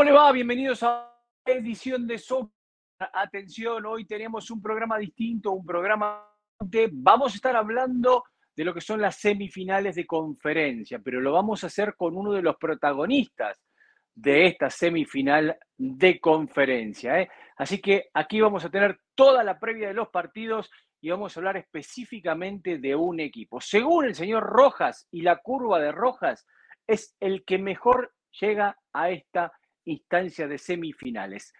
[0.00, 0.32] ¿Cómo le va?
[0.32, 1.12] Bienvenidos a
[1.44, 2.56] la edición de Soccer.
[3.12, 6.26] Atención, hoy tenemos un programa distinto, un programa
[6.58, 6.88] de...
[6.90, 8.24] Vamos a estar hablando
[8.56, 12.32] de lo que son las semifinales de conferencia, pero lo vamos a hacer con uno
[12.32, 13.62] de los protagonistas
[14.14, 17.20] de esta semifinal de conferencia.
[17.20, 17.28] ¿eh?
[17.58, 20.70] Así que aquí vamos a tener toda la previa de los partidos
[21.02, 23.60] y vamos a hablar específicamente de un equipo.
[23.60, 26.46] Según el señor Rojas y la curva de Rojas,
[26.86, 29.52] es el que mejor llega a esta
[29.84, 31.52] instancia de semifinales.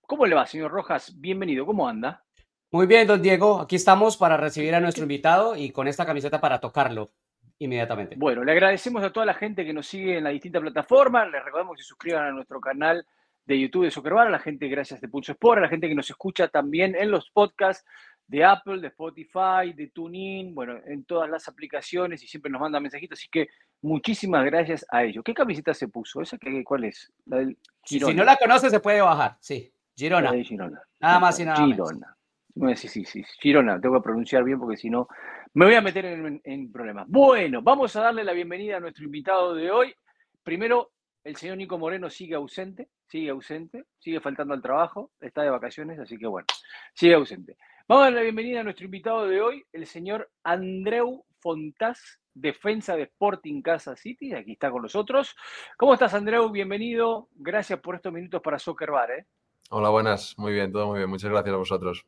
[0.00, 1.14] ¿Cómo le va, señor Rojas?
[1.18, 2.24] Bienvenido, ¿cómo anda?
[2.70, 6.40] Muy bien, don Diego, aquí estamos para recibir a nuestro invitado y con esta camiseta
[6.40, 7.12] para tocarlo
[7.58, 8.16] inmediatamente.
[8.18, 11.44] Bueno, le agradecemos a toda la gente que nos sigue en la distintas plataformas, les
[11.44, 13.06] recordamos que se suscriban a nuestro canal
[13.44, 15.94] de YouTube de Soccerbar, a la gente gracias de Pulso Sport, a la gente que
[15.94, 17.84] nos escucha también en los podcasts
[18.26, 22.82] de Apple, de Spotify, de TuneIn, bueno, en todas las aplicaciones y siempre nos mandan
[22.82, 23.48] mensajitos, así que
[23.82, 25.22] muchísimas gracias a ellos.
[25.24, 26.20] ¿Qué camiseta se puso?
[26.20, 27.12] ¿Esa que, cuál es?
[27.26, 28.12] La del Girona.
[28.12, 29.72] Si no la conoce se puede bajar, sí.
[29.96, 30.30] Girona.
[30.30, 30.82] La de Girona.
[31.00, 32.16] Nada más y nada Girona.
[32.54, 32.80] menos.
[32.80, 35.08] Sí, sí, sí, Girona, tengo que pronunciar bien porque si no
[35.54, 37.06] me voy a meter en, en problemas.
[37.08, 39.94] Bueno, vamos a darle la bienvenida a nuestro invitado de hoy.
[40.42, 45.50] Primero, el señor Nico Moreno sigue ausente, sigue ausente, sigue faltando al trabajo, está de
[45.50, 46.46] vacaciones, así que bueno,
[46.94, 47.56] sigue ausente.
[47.88, 52.96] Vamos a dar la bienvenida a nuestro invitado de hoy, el señor Andreu Fontás, defensa
[52.96, 54.34] de Sporting Casa City.
[54.34, 55.36] Aquí está con nosotros.
[55.76, 56.50] ¿Cómo estás, Andreu?
[56.50, 57.28] Bienvenido.
[57.36, 59.12] Gracias por estos minutos para Soccer Bar.
[59.12, 59.26] ¿eh?
[59.70, 60.36] Hola, buenas.
[60.36, 61.08] Muy bien, todo muy bien.
[61.08, 62.04] Muchas gracias a vosotros.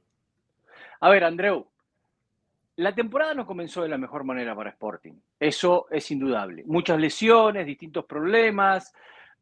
[0.99, 1.71] A ver, Andreu,
[2.75, 5.15] la temporada no comenzó de la mejor manera para Sporting.
[5.39, 6.65] Eso es indudable.
[6.67, 8.93] Muchas lesiones, distintos problemas,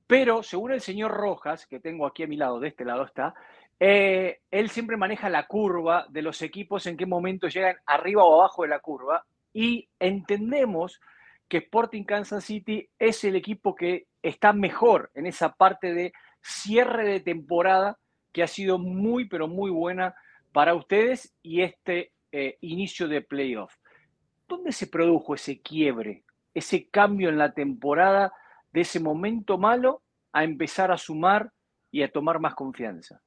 [0.07, 3.35] pero según el señor Rojas, que tengo aquí a mi lado, de este lado está,
[3.79, 8.41] eh, él siempre maneja la curva de los equipos, en qué momento llegan arriba o
[8.41, 11.01] abajo de la curva, y entendemos
[11.49, 17.05] que Sporting Kansas City es el equipo que está mejor en esa parte de cierre
[17.05, 17.99] de temporada
[18.33, 20.15] que ha sido muy, pero muy buena
[20.53, 23.75] para ustedes y este eh, inicio de playoff.
[24.49, 28.33] ¿Dónde se produjo ese quiebre, ese cambio en la temporada
[28.73, 31.53] de ese momento malo a empezar a sumar
[31.91, 33.23] y a tomar más confianza?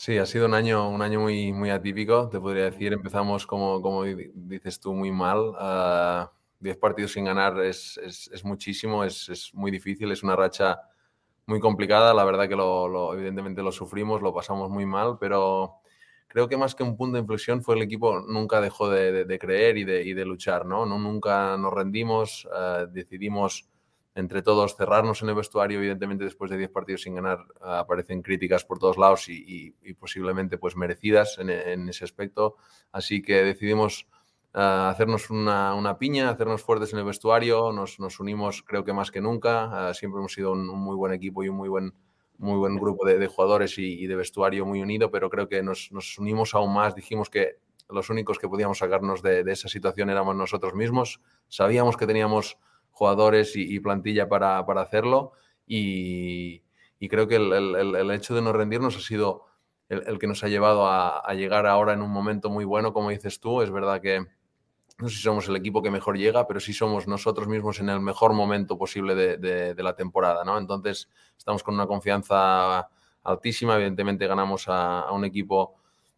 [0.00, 2.92] Sí, ha sido un año, un año muy, muy atípico, te podría decir.
[2.92, 5.38] Empezamos, como, como dices tú, muy mal.
[5.40, 10.36] Uh, diez partidos sin ganar es, es, es muchísimo, es, es, muy difícil, es una
[10.36, 10.80] racha
[11.46, 12.14] muy complicada.
[12.14, 15.80] La verdad que lo, lo, evidentemente lo sufrimos, lo pasamos muy mal, pero
[16.28, 19.24] creo que más que un punto de inflexión fue el equipo nunca dejó de, de,
[19.24, 20.86] de creer y de, y de, luchar, ¿no?
[20.86, 20.96] ¿no?
[21.00, 23.68] Nunca nos rendimos, uh, decidimos
[24.18, 28.64] entre todos cerrarnos en el vestuario, evidentemente después de 10 partidos sin ganar aparecen críticas
[28.64, 32.56] por todos lados y, y, y posiblemente pues merecidas en, en, ese aspecto,
[32.90, 34.08] así que decidimos
[34.54, 38.92] uh, hacernos una, una, piña, hacernos fuertes en el vestuario, nos, nos unimos creo que
[38.92, 41.68] más que nunca, uh, siempre hemos sido un, un, muy buen equipo y un muy
[41.68, 41.94] buen,
[42.38, 45.62] muy buen grupo de, de jugadores y, y, de vestuario muy unido, pero creo que
[45.62, 47.58] nos, nos, unimos aún más, dijimos que
[47.88, 52.58] los únicos que podíamos sacarnos de, de esa situación éramos nosotros mismos, sabíamos que teníamos
[52.98, 55.32] jugadores y, plantilla para, para hacerlo.
[55.66, 56.62] Y,
[57.08, 59.44] creo que el, el, hecho de no rendirnos ha sido
[59.88, 63.40] el, que nos ha llevado a, llegar ahora en un momento muy bueno, como dices
[63.40, 63.62] tú.
[63.62, 64.26] Es verdad que
[64.98, 67.88] no sé si somos el equipo que mejor llega, pero sí somos nosotros mismos en
[67.88, 69.36] el mejor momento posible de,
[69.74, 70.44] de, la temporada.
[70.44, 70.58] ¿no?
[70.58, 72.88] Entonces estamos con una confianza
[73.22, 73.76] altísima.
[73.76, 75.76] Evidentemente ganamos a, un equipo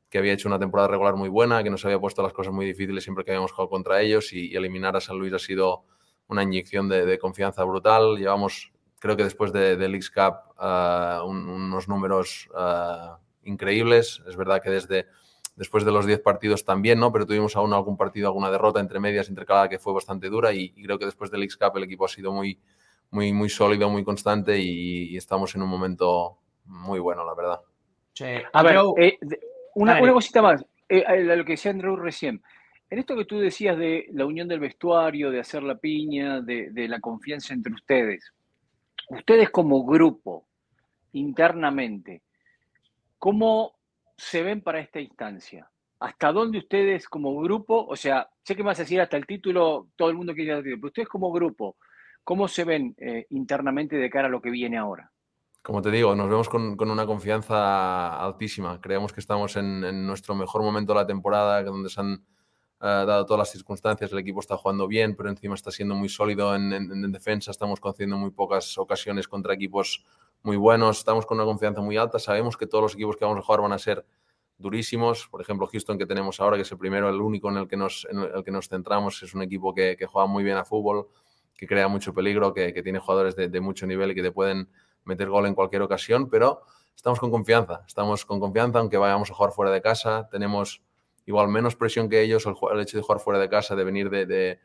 [0.08, 2.64] que había hecho una temporada regular muy buena, que nos había puesto las cosas muy
[2.64, 5.84] difíciles siempre que habíamos jugado contra ellos y eliminar a San Luis ha sido
[6.30, 8.16] una inyección de, de, confianza brutal.
[8.16, 14.22] Llevamos, creo que después del de Leagues Cup, uh, un, unos números uh, increíbles.
[14.28, 15.06] Es verdad que desde
[15.56, 17.12] después de los 10 partidos también, ¿no?
[17.12, 20.52] Pero tuvimos aún algún partido, alguna derrota entre medias, entre cada que fue bastante dura
[20.52, 22.58] y, y creo que después del Leagues Cup el equipo ha sido muy,
[23.10, 27.60] muy, muy sólido, muy constante y, y estamos en un momento muy bueno, la verdad.
[28.14, 28.26] Sí.
[28.52, 29.18] A ver, eh,
[29.74, 31.04] una, una, cosita más, eh,
[31.36, 32.42] lo que decía Andrew recién.
[32.90, 36.88] En esto que tú decías de la unión del vestuario, de hacer la piña, de,
[36.88, 38.32] la confianza entre ustedes,
[39.08, 40.44] ustedes como grupo,
[41.12, 42.22] internamente,
[43.16, 43.76] ¿cómo
[44.16, 45.70] se ven para esta instancia?
[46.00, 49.26] ¿Hasta dónde ustedes como grupo, o sea, sé que me vas a decir hasta el
[49.26, 51.76] título, todo el mundo quiere decir, pero ustedes como grupo,
[52.24, 55.12] ¿cómo se ven eh, internamente de cara a lo que viene ahora?
[55.62, 58.80] Como te digo, nos vemos con, con una confianza altísima.
[58.80, 62.24] Creemos que estamos en, en, nuestro mejor momento de la temporada, donde se han
[62.80, 66.54] Dado todas las circunstancias, el equipo está jugando bien, pero encima está siendo muy sólido
[66.54, 70.06] en, en, en, defensa, estamos concediendo muy pocas ocasiones contra equipos
[70.42, 73.40] muy buenos, estamos con una confianza muy alta, sabemos que todos los equipos que vamos
[73.40, 74.06] a jugar van a ser
[74.56, 77.68] durísimos, por ejemplo Houston que tenemos ahora, que es el primero, el único en el
[77.68, 80.56] que nos, en el que nos centramos, es un equipo que, que juega muy bien
[80.56, 81.08] a fútbol,
[81.54, 84.32] que crea mucho peligro, que, que tiene jugadores de, de, mucho nivel y que te
[84.32, 84.70] pueden
[85.04, 86.62] meter gol en cualquier ocasión, pero
[86.96, 90.82] estamos con confianza, estamos con confianza, aunque vayamos a jugar fuera de casa, tenemos
[91.30, 94.58] igual menos presión que ellos el, hecho de jugar fuera de casa, de venir de,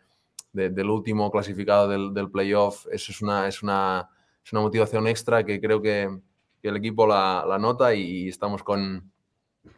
[0.51, 4.09] del último clasificado del, playoff, eso es una, es, una,
[4.44, 6.09] es una motivación extra que creo que,
[6.63, 9.12] el equipo la, nota y estamos con,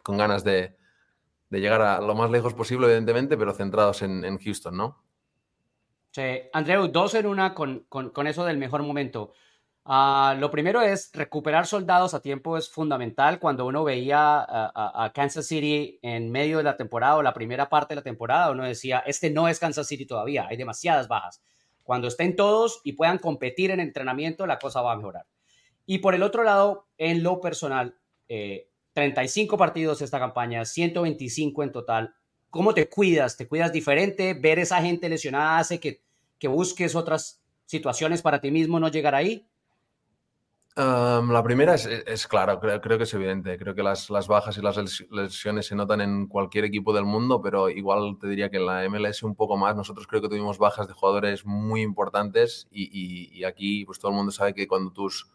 [0.02, 0.74] con ganas de,
[1.50, 5.04] de, llegar a lo más lejos posible, evidentemente, pero centrados en, en Houston, ¿no?
[6.12, 6.22] Sí,
[6.54, 9.34] Andreu, dos en una con, con, con eso del mejor momento.
[9.90, 13.38] Ah, lo primero es recuperar soldados a tiempo es fundamental.
[13.38, 17.94] Cuando uno veía a, Kansas City en medio de la temporada o la primera parte
[17.94, 21.42] de la temporada, uno decía, este no es Kansas City todavía, hay demasiadas bajas.
[21.82, 25.24] Cuando estén todos y puedan competir en entrenamiento, la cosa va a mejorar.
[25.86, 31.72] Y por el otro lado, en lo personal, 35 eh, partidos esta campaña, 125 en
[31.72, 32.14] total.
[32.50, 33.38] ¿Cómo te cuidas?
[33.38, 34.34] ¿Te cuidas diferente?
[34.34, 36.02] ¿Ver esa gente lesionada hace que,
[36.38, 39.48] que busques otras situaciones para ti mismo no llegar ahí?
[40.76, 43.58] La primera es, es claro, creo, creo, que es evidente.
[43.58, 44.76] Creo que las, las, bajas y las
[45.10, 48.88] lesiones se notan en cualquier equipo del mundo, pero igual te diría que en la
[48.88, 49.74] MLS un poco más.
[49.74, 54.16] Nosotros creo que tuvimos bajas de jugadores muy importantes y, y, aquí pues todo el
[54.16, 55.28] mundo sabe que cuando tus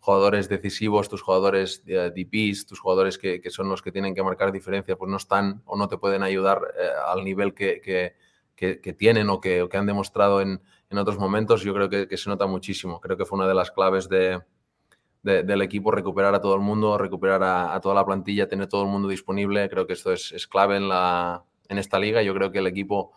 [0.00, 4.22] jugadores decisivos, tus jugadores de DPs, tus jugadores que, que, son los que tienen que
[4.22, 8.16] marcar diferencia, pues no están o no te pueden ayudar eh, al nivel que, que,
[8.80, 10.60] que, tienen o que, han demostrado en,
[10.90, 13.00] en otros momentos, yo creo que se nota muchísimo.
[13.00, 14.40] Creo que fue una de las claves de
[15.22, 18.88] del equipo, recuperar a todo el mundo, recuperar a, toda la plantilla, tener todo el
[18.88, 19.68] mundo disponible.
[19.68, 22.22] Creo que esto es, clave en, la, en esta liga.
[22.22, 23.12] Yo creo que el equipo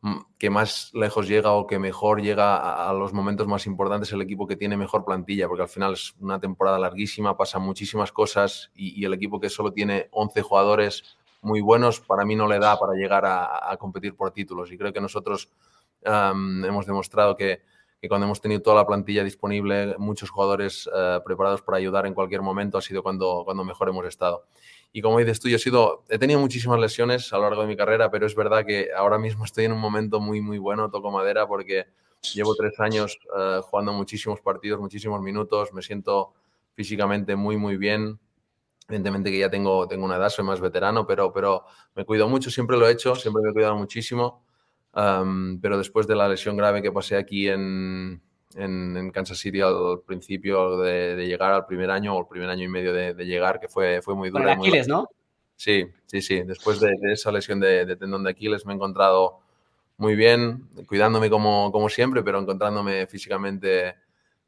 [0.00, 4.14] mm, que más lejos llega o que mejor llega a, los momentos más importantes es
[4.14, 8.10] el equipo que tiene mejor plantilla, porque al final es una temporada larguísima, pasan muchísimas
[8.10, 12.58] cosas y, el equipo que solo tiene 11 jugadores muy buenos, para mí no le
[12.58, 14.72] da para llegar a, competir por títulos.
[14.72, 15.50] Y creo que nosotros
[16.02, 17.60] hemos demostrado que,
[18.00, 22.14] que cuando hemos tenido toda la plantilla disponible, muchos jugadores eh, preparados para ayudar en
[22.14, 24.46] cualquier momento, ha sido cuando, cuando mejor hemos estado.
[24.92, 27.68] Y como dices tú, yo he, sido, he tenido muchísimas lesiones a lo largo de
[27.68, 30.90] mi carrera, pero es verdad que ahora mismo estoy en un momento muy, muy bueno,
[30.90, 31.86] toco madera, porque
[32.34, 36.34] llevo tres años eh, jugando muchísimos partidos, muchísimos minutos, me siento
[36.74, 38.20] físicamente muy, muy bien.
[38.86, 42.50] Evidentemente que ya tengo, tengo una edad, soy más veterano, pero, pero me cuido mucho,
[42.50, 44.47] siempre lo he hecho, siempre me he cuidado muchísimo
[45.60, 48.20] pero después de la lesión grave que pasé aquí en,
[48.56, 52.68] en, Kansas City al principio de, llegar al primer año o el primer año y
[52.68, 54.44] medio de, llegar, que fue, fue muy duro.
[54.44, 55.08] Con Aquiles, ¿no?
[55.56, 56.42] Sí, sí, sí.
[56.42, 59.40] Después de, esa lesión de, tendón de Aquiles me he encontrado
[59.96, 63.96] muy bien, cuidándome como, como siempre, pero encontrándome físicamente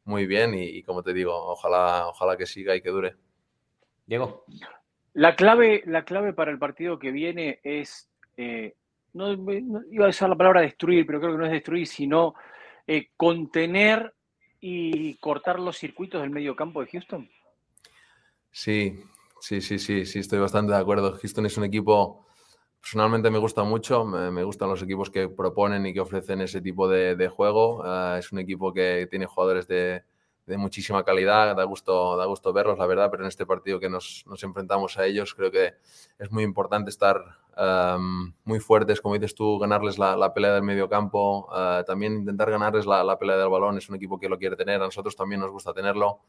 [0.05, 3.17] muy bien y, como te digo, ojalá, ojalá que siga y que dure.
[4.07, 4.45] Diego.
[5.13, 8.75] La clave, la clave para el partido que viene es eh,
[9.13, 9.33] no,
[9.91, 12.35] iba a usar la palabra destruir, pero creo que no es destruir, sino
[12.87, 14.15] eh, contener
[14.61, 17.31] y cortar los circuitos del medio campo de Houston?
[18.51, 19.03] Sí,
[19.41, 21.17] sí, sí, sí, sí, estoy bastante de acuerdo.
[21.17, 22.27] Houston es un equipo,
[22.81, 26.89] personalmente me gusta mucho, me, gustan los equipos que proponen y que ofrecen ese tipo
[26.89, 27.83] de, juego.
[27.85, 30.03] Ah, es un equipo que tiene jugadores de,
[30.51, 33.89] de muchísima calidad, da gusto, da gusto verlos, la verdad, pero en este partido que
[33.89, 35.75] nos, nos enfrentamos a ellos creo que
[36.19, 37.39] es muy importante estar
[38.45, 42.51] muy fuertes, como dices tú, ganarles la, la pelea del medio campo, uh, también intentar
[42.51, 45.15] ganarles la, la, pelea del balón, es un equipo que lo quiere tener, a nosotros
[45.15, 46.21] también nos gusta tenerlo.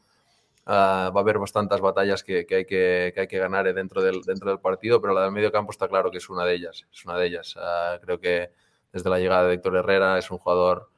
[0.66, 4.02] Uh, va a haber bastantes batallas que, que, hay que, que, hay que ganar dentro
[4.02, 6.54] del, dentro del partido, pero la del medio campo está claro que es una de
[6.54, 6.86] ellas.
[6.92, 7.56] Es una de ellas.
[7.56, 8.50] Uh, creo que
[8.92, 10.90] desde la llegada de Héctor Herrera es un jugador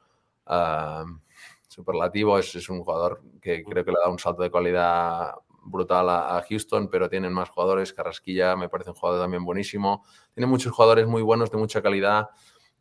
[1.75, 2.39] superlativo.
[2.39, 5.33] Es, es, un jugador que creo que le da un salto de calidad
[5.65, 7.93] brutal a, Houston, pero tienen más jugadores.
[7.93, 10.05] Carrasquilla me parece un jugador también buenísimo.
[10.33, 12.29] Tiene muchos jugadores muy buenos, de mucha calidad,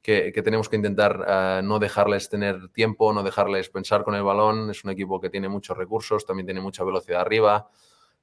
[0.01, 4.23] que, que tenemos que intentar uh, no dejarles tener tiempo, no dejarles pensar con el
[4.23, 4.71] balón.
[4.71, 7.69] Es un equipo que tiene muchos recursos, también tiene mucha velocidad arriba.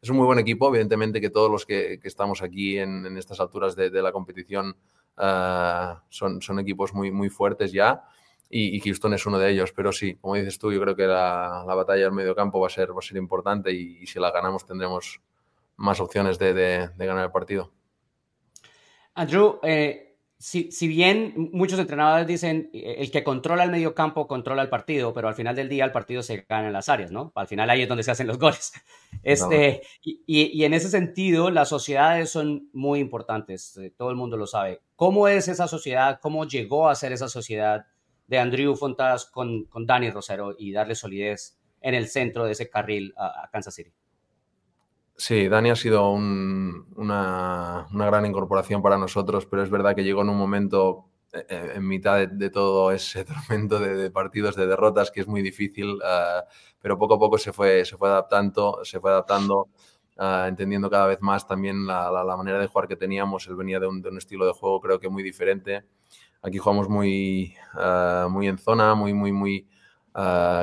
[0.01, 3.17] Es un muy buen equipo, evidentemente que todos los que, que estamos aquí en, en,
[3.17, 4.75] estas alturas de, de la competición
[5.17, 8.03] uh, son, son equipos muy, muy fuertes ya
[8.51, 9.71] y, Houston es uno de ellos.
[9.71, 12.67] Pero sí, como dices tú, yo creo que la, la batalla del medio campo va
[12.67, 15.21] a ser, va a ser importante y, si la ganamos tendremos
[15.77, 17.71] más opciones de, de, ganar el partido.
[19.15, 24.27] Andrew, eh, si, si, bien muchos entrenadores dicen eh, el que controla el medio campo
[24.27, 27.11] controla el partido, pero al final del día el partido se gana en las áreas,
[27.11, 27.31] ¿no?
[27.35, 28.73] Al final ahí es donde se hacen los goles.
[29.23, 34.35] Este, y, y, en ese sentido, las sociedades son muy importantes, eh, todo el mundo
[34.35, 34.81] lo sabe.
[34.95, 36.19] ¿Cómo es esa sociedad?
[36.19, 37.85] ¿Cómo llegó a ser esa sociedad?
[38.27, 42.69] De Andrew Fontas con, con Dani Rosero y darle solidez en el centro de ese
[42.69, 43.91] carril a, Kansas City.
[45.15, 50.21] Sí, Dani ha sido una, una, gran incorporación para nosotros, pero es verdad que llegó
[50.21, 55.21] en un momento eh, en mitad de, todo ese tormento de, partidos, de derrotas, que
[55.21, 56.45] es muy difícil, ah,
[56.81, 59.69] pero poco a poco se fue, se fue adaptando, se fue adaptando,
[60.17, 63.47] ah, entendiendo cada vez más también la, la, manera de jugar que teníamos.
[63.47, 65.85] Él venía de un, de un, estilo de juego creo que muy diferente.
[66.41, 69.67] Aquí jugamos muy, ah, muy en zona, muy, muy, muy...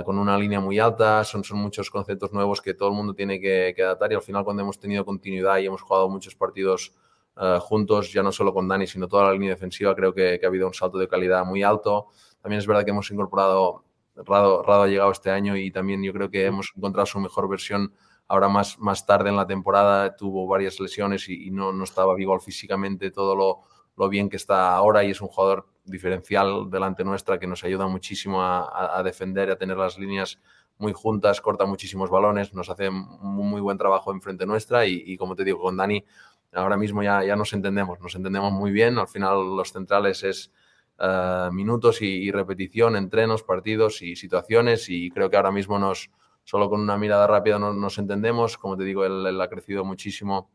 [0.05, 3.41] con una línea muy alta, son, son muchos conceptos nuevos que todo el mundo tiene
[3.41, 6.93] que, que adaptar y al final cuando hemos tenido continuidad y hemos jugado muchos partidos
[7.41, 10.47] eh, juntos, ya no solo con Dani, sino toda la línea defensiva, creo que, ha
[10.47, 12.09] habido un salto de calidad muy alto.
[12.43, 13.85] También es verdad que hemos incorporado,
[14.17, 17.49] Rado, Rado ha llegado este año y también yo creo que hemos encontrado su mejor
[17.49, 17.93] versión
[18.27, 20.17] ahora más, más tarde en la temporada.
[20.17, 23.61] Tuvo varias lesiones y, no, no, estaba igual físicamente todo lo,
[23.99, 27.89] lo, bien que está ahora y es un jugador diferencial delante nuestra que nos ayuda
[27.89, 30.39] muchísimo a, a defender y a tener las líneas
[30.79, 35.35] muy juntas, corta muchísimos balones, nos hace muy, muy buen trabajo enfrente nuestra y, como
[35.35, 36.05] te digo, con Dani
[36.53, 38.99] ahora mismo ya, ya nos entendemos, nos entendemos muy bien.
[38.99, 40.53] Al final los centrales es
[40.99, 46.11] eh, minutos y, repetición, entrenos, partidos y situaciones y creo que ahora mismo nos,
[46.45, 48.57] solo con una mirada rápida nos, entendemos.
[48.57, 50.51] Como te digo, él, ha crecido muchísimo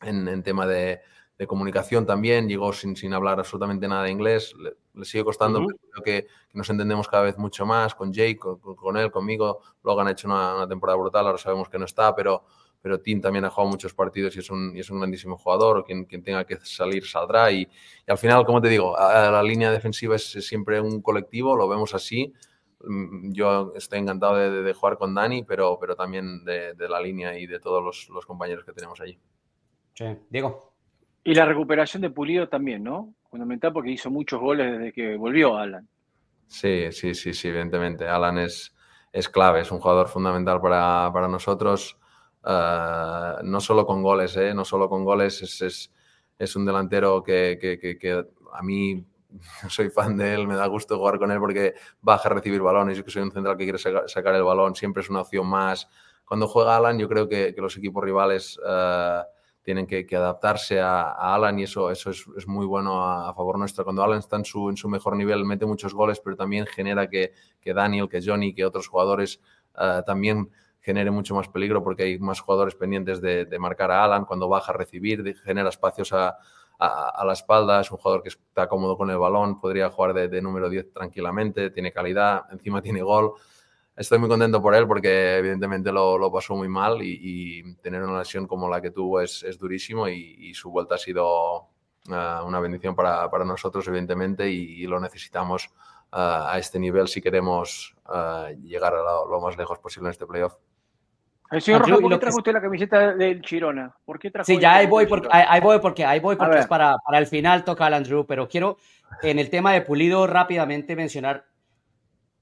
[0.00, 1.00] en, tema de,
[1.46, 6.02] comunicación también, llegó sin, sin hablar absolutamente nada de inglés, le, sigue costando, pero creo
[6.02, 9.60] que, nos entendemos cada vez mucho más con Jake, con, él, conmigo.
[9.82, 12.44] Luego han hecho una, una temporada brutal, ahora sabemos que no está, pero
[12.82, 15.84] pero Tim también ha jugado muchos partidos y es un, y es un grandísimo jugador,
[15.84, 17.68] quien, quien tenga que salir saldrá y,
[18.06, 22.32] al final, como te digo, la línea defensiva es, siempre un colectivo, lo vemos así.
[22.82, 27.46] Mm, yo estoy encantado de, jugar con Dani, pero, pero también de, la línea y
[27.46, 29.18] de todos los, los, compañeros que tenemos allí.
[29.94, 30.69] Sí, Diego.
[31.22, 33.14] Y la recuperación de Pulido también, ¿no?
[33.30, 35.86] Fundamental porque hizo muchos goles desde que volvió Alan.
[36.46, 38.08] Sí, sí, sí, sí, evidentemente.
[38.08, 38.74] Alan es,
[39.12, 41.98] es clave, es un jugador fundamental para, para nosotros.
[42.44, 44.54] Eh, no solo con goles, ¿eh?
[44.54, 45.90] no solo con goles, es,
[46.38, 49.04] es, un delantero que, que, a mí
[49.68, 52.96] soy fan de él, me da gusto jugar con él porque baja a recibir balones,
[52.96, 55.88] yo que soy un central que quiere sacar el balón, siempre es una opción más.
[56.24, 59.22] Cuando juega Alan, yo creo que, los equipos rivales uh,
[59.70, 63.84] tienen que, adaptarse a, Alan y eso, eso es, es muy bueno a, favor nuestro.
[63.84, 67.08] Cuando Alan está en su, en su mejor nivel, mete muchos goles, pero también genera
[67.08, 69.40] que, que Daniel, que Johnny, que otros jugadores
[69.76, 70.50] uh, también
[70.80, 74.72] genere mucho más peligro porque hay más jugadores pendientes de, marcar a Alan cuando baja
[74.72, 76.36] a recibir, genera espacios a,
[76.80, 80.68] la espalda, es un jugador que está cómodo con el balón, podría jugar de, número
[80.68, 83.34] 10 tranquilamente, tiene calidad, encima tiene gol.
[84.00, 88.46] Estoy muy contento por él porque evidentemente lo, pasó muy mal y, tener una lesión
[88.46, 93.28] como la que tuvo es, durísimo y, su vuelta ha sido uh, una bendición para,
[93.44, 95.66] nosotros evidentemente y, lo necesitamos
[96.14, 100.12] uh, a este nivel si queremos uh, llegar a lo, lo, más lejos posible en
[100.12, 100.54] este playoff.
[101.50, 103.94] El señor Rojas, ¿por qué trajo usted la camiseta del Chirona?
[104.06, 106.66] ¿Por qué trajo sí, ya ahí voy, porque, ahí, voy porque, ahí voy porque es
[106.66, 108.78] para, para el final toca al Andrew, pero quiero
[109.20, 111.50] en el tema de Pulido rápidamente mencionar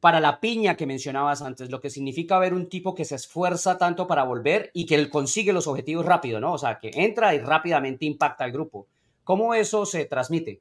[0.01, 3.79] para la piña que mencionabas antes, lo que significa ver un tipo que se esfuerza
[3.79, 6.53] tanto para volver y que él consigue los objetivos rápido, ¿no?
[6.53, 8.87] O sea, que entra y rápidamente impacta al grupo.
[9.25, 10.61] ¿Cómo eso se transmite?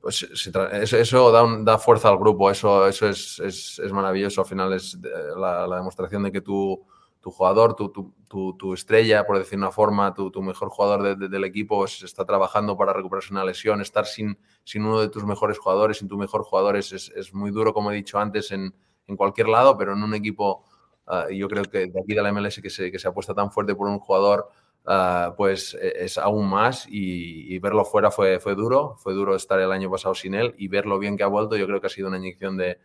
[0.00, 4.42] Pues eso da, da, fuerza al grupo, eso, eso es, es, es maravilloso.
[4.42, 4.96] Al final es
[5.36, 6.80] la, la demostración de que tú
[7.28, 7.90] tu jugador, tu,
[8.28, 12.94] tu, tu, estrella, por decir una forma, tu, mejor jugador del equipo está trabajando para
[12.94, 16.76] recuperarse una lesión, estar sin, sin uno de tus mejores jugadores, sin tu mejor jugador
[16.76, 18.74] es, es, muy duro, como he dicho antes, en,
[19.06, 20.64] en cualquier lado, pero en un equipo,
[21.06, 23.50] uh, yo creo que de aquí de la MLS que se, que se apuesta tan
[23.50, 24.48] fuerte por un jugador,
[24.86, 29.36] uh, pues e, es aún más y, y, verlo fuera fue, fue duro, fue duro
[29.36, 31.88] estar el año pasado sin él y verlo bien que ha vuelto, yo creo que
[31.88, 32.78] ha sido una inyección de,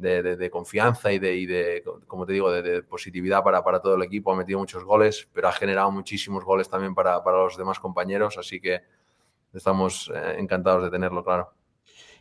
[0.00, 4.32] de, confianza y de, como te digo, de, positividad para, para, todo el equipo.
[4.32, 8.38] Ha metido muchos goles, pero ha generado muchísimos goles también para, para los demás compañeros,
[8.38, 8.80] así que
[9.52, 11.52] estamos eh, encantados de tenerlo, claro.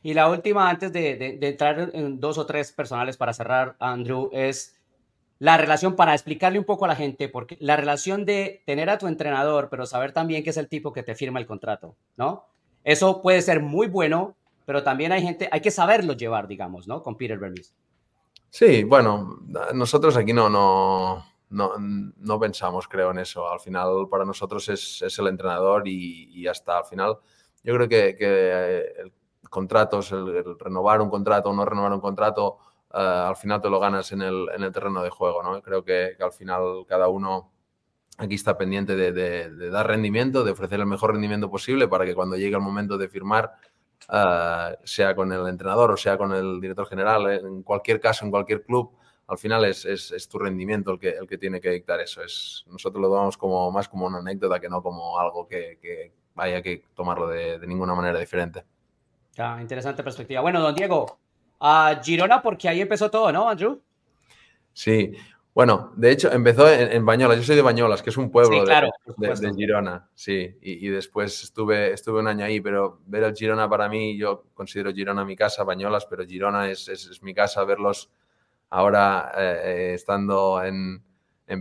[0.02, 4.80] Y la última, antes de, entrar en dos o tres personales para cerrar, Andrew, es
[5.40, 8.98] la relación, para explicarle un poco a la gente, porque la relación de tener a
[8.98, 12.46] tu entrenador, pero saber también que es el tipo que te firma el contrato, ¿no?
[12.84, 14.36] Eso puede ser muy bueno
[14.70, 17.02] pero también hay gente, hay que saberlo llevar, digamos, ¿no?
[17.02, 17.74] Con Peter Vermes.
[18.52, 19.40] Sí, bueno,
[19.74, 23.50] nosotros aquí no, no, no, no, pensamos, creo, en eso.
[23.50, 27.18] Al final, para nosotros es, es el entrenador y, y, hasta al final,
[27.64, 32.00] yo creo que, que eh, el contrato, el, renovar un contrato o no renovar un
[32.00, 32.60] contrato,
[32.94, 32.98] uh,
[33.30, 35.64] al final te lo ganas en el, en el terreno de juego, ¿no?
[35.64, 37.52] Creo que, que, al final cada uno
[38.20, 42.06] aquí está pendiente de, de, de, dar rendimiento, de ofrecer el mejor rendimiento posible para
[42.06, 43.54] que cuando llegue el momento de firmar,
[44.12, 48.32] Ah, sea con el entrenador o sea con el director general, en cualquier caso, en
[48.32, 48.92] cualquier club,
[49.28, 52.24] al final es, es, tu rendimiento el que, el que tiene que dictar eso.
[52.24, 56.12] Es, nosotros lo tomamos como, más como una anécdota que no como algo que, que
[56.38, 58.66] haya que tomarlo de, de ninguna manera diferente.
[59.62, 60.42] Interesante perspectiva.
[60.42, 61.20] Bueno, don Diego,
[61.60, 63.82] a Girona porque ahí empezó todo, ¿no, Andrew?
[64.74, 65.14] Sí,
[65.60, 69.54] bueno, de hecho empezó en, Bañolas, yo soy de Bañolas, que es un pueblo de,
[69.58, 74.18] Girona, sí, y, después estuve, estuve un año ahí, pero ver el Girona para mí,
[74.18, 78.10] yo considero Girona mi casa, Bañolas, pero Girona es, mi casa, verlos
[78.70, 81.04] ahora eh, eh, estando en,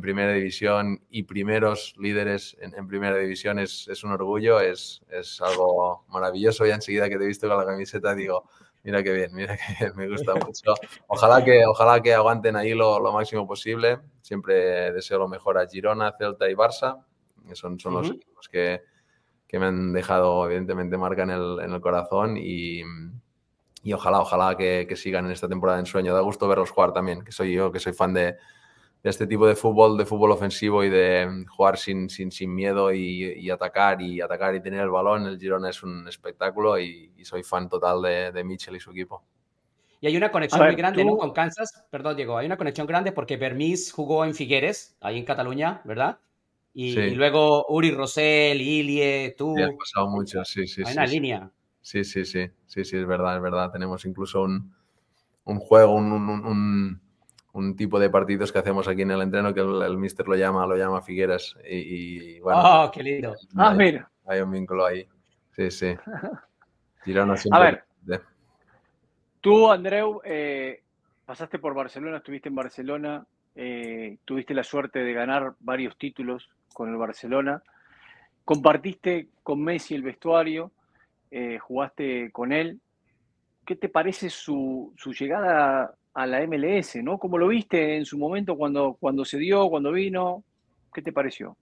[0.00, 6.64] primera división y primeros líderes en, primera división es, un orgullo, es, es algo maravilloso,
[6.64, 8.49] ya enseguida que te he visto con la camiseta digo
[8.85, 10.75] Mira qué bien, mira qué bien, me gusta mucho.
[11.06, 13.99] Ojalá que, ojalá que aguanten ahí lo, máximo posible.
[14.23, 17.04] Siempre deseo lo mejor a Girona, Celta y Barça.
[17.54, 18.82] Son, son los equipos que,
[19.52, 22.82] me han dejado, evidentemente, marca en el, en el corazón y,
[23.82, 26.14] y, ojalá, ojalá que, que, sigan en esta temporada en sueño.
[26.14, 28.37] Da gusto verlos jugar también, que soy yo, que soy fan de,
[29.02, 32.93] de este tipo de fútbol, de fútbol ofensivo y de jugar sin, sin, sin miedo
[32.93, 35.26] y, atacar y atacar y tener el balón.
[35.26, 39.23] El Girona es un espectáculo y, soy fan total de, de, Mitchell y su equipo.
[40.00, 41.17] Y hay una conexión muy grande, ¿no?
[41.17, 45.25] Con Kansas, perdón Diego, hay una conexión grande porque Bermis jugó en Figueres, ahí en
[45.25, 46.19] Cataluña, ¿verdad?
[46.75, 49.57] Y, luego Uri Rosell, Ilie, tú.
[49.57, 50.83] Sí, pasado mucho, sí, sí.
[50.87, 51.50] Hay una línea.
[51.81, 53.73] Sí, sí, sí, sí, sí, es verdad, es verdad.
[53.73, 54.73] Tenemos incluso un,
[55.45, 57.00] un juego, un un
[57.76, 60.67] tipo de partidos que hacemos aquí en el entreno que el, el mister lo llama,
[60.67, 61.57] lo llama Figueras.
[61.69, 62.61] Y, bueno.
[62.62, 63.35] ¡Oh, qué lindo!
[63.57, 64.11] Ah, mira.
[64.26, 65.07] Hay un vínculo ahí.
[65.52, 65.97] Sí, sí.
[67.05, 67.85] Girona A ver.
[69.40, 70.83] Tú, Andreu, eh,
[71.25, 76.90] pasaste por Barcelona, estuviste en Barcelona, eh, tuviste la suerte de ganar varios títulos con
[76.90, 77.62] el Barcelona.
[78.45, 80.73] Compartiste con Messi el vestuario,
[81.30, 82.80] eh, jugaste con él.
[83.65, 87.17] ¿Qué te parece su, su llegada a la MLS, ¿no?
[87.17, 90.43] ¿Cómo lo viste en su momento cuando, cuando se dio, cuando vino?
[90.93, 91.57] ¿Qué te pareció?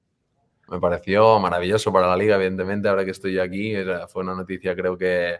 [0.70, 3.74] Me pareció maravilloso para la liga, evidentemente, ahora que estoy aquí.
[4.08, 5.36] Fue una noticia, creo que,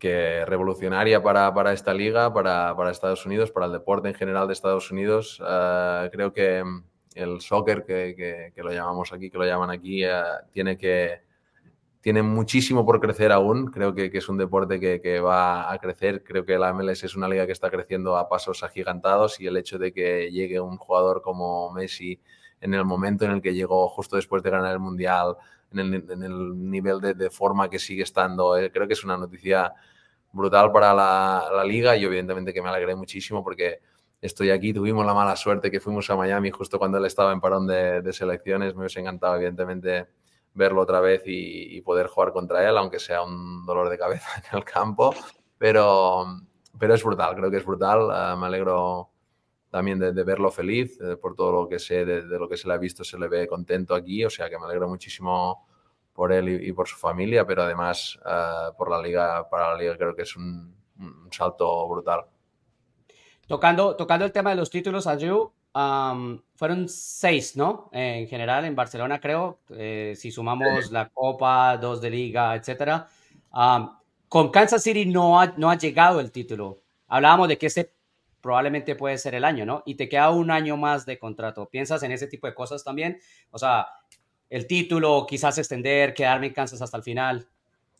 [0.00, 4.48] que revolucionaria para, para esta liga, para, para, Estados Unidos, para el deporte en general
[4.48, 5.40] de Estados Unidos.
[5.48, 6.64] Eh, creo que
[7.14, 10.10] el soccer, que, que, lo llamamos aquí, que lo llaman aquí, eh,
[10.50, 11.20] tiene que
[12.02, 13.70] tiene muchísimo por crecer aún.
[13.70, 16.24] Creo que, es un deporte que, va a crecer.
[16.24, 19.56] Creo que la MLS es una liga que está creciendo a pasos agigantados y el
[19.56, 22.20] hecho de que llegue un jugador como Messi
[22.60, 25.36] en el momento en el que llegó justo después de ganar el Mundial,
[25.72, 29.72] en el, nivel de, forma que sigue estando, eh, creo que es una noticia
[30.32, 33.80] brutal para la, liga y evidentemente que me alegré muchísimo porque
[34.20, 34.72] estoy aquí.
[34.72, 38.02] Tuvimos la mala suerte que fuimos a Miami justo cuando él estaba en parón de,
[38.02, 38.74] de selecciones.
[38.74, 40.08] Me hubiese encantado, evidentemente
[40.54, 44.58] verlo otra vez y, poder jugar contra él, aunque sea un dolor de cabeza en
[44.58, 45.14] el campo.
[45.58, 46.26] Pero,
[46.78, 48.08] pero es brutal, creo que es brutal.
[48.10, 49.10] Ah, me alegro
[49.70, 52.74] también de, verlo feliz, eh, por todo lo que sé, de, lo que se le
[52.74, 55.66] ha visto, se le ve contento aquí, o sea que me alegro muchísimo
[56.12, 59.96] por él y, por su familia, pero además ah, por la liga, para la liga
[59.96, 60.76] creo que es un,
[61.30, 62.26] salto brutal.
[63.46, 67.88] Tocando, tocando el tema de los títulos, Andrew, fueron seis, ¿no?
[67.92, 73.08] en general, en Barcelona, creo, eh, si sumamos la Copa, dos de Liga, etcétera.
[74.28, 76.78] con Kansas City no ha, no ha llegado el título.
[77.08, 77.92] Hablábamos de que ese
[78.40, 79.82] probablemente puede ser el año, ¿no?
[79.86, 81.68] Y te queda un año más de contrato.
[81.70, 83.18] ¿Piensas en ese tipo de cosas también?
[83.50, 83.86] O sea,
[84.50, 87.48] el título, quizás extender, quedarme en Kansas hasta el final.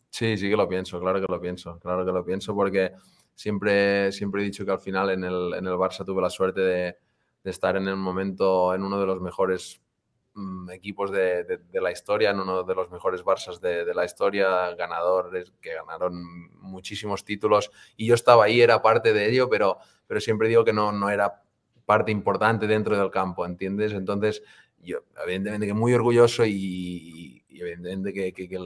[0.09, 2.91] Sí, sí que lo pienso, claro que lo pienso, claro que lo pienso, porque
[3.33, 6.61] siempre, siempre he dicho que al final en el, en el Barça tuve la suerte
[6.61, 6.97] de,
[7.43, 9.81] de estar en el momento en uno de los mejores
[10.33, 15.51] mm, equipos de, la historia, en uno de los mejores Barças de, la historia, ganadores
[15.61, 16.23] que ganaron
[16.61, 19.77] muchísimos títulos y yo estaba ahí, era parte de ello, pero,
[20.07, 21.43] pero siempre digo que no, no era
[21.85, 23.91] parte importante dentro del campo, ¿entiendes?
[23.93, 24.41] Entonces,
[24.79, 28.59] yo evidentemente que muy orgulloso y, evidentemente que,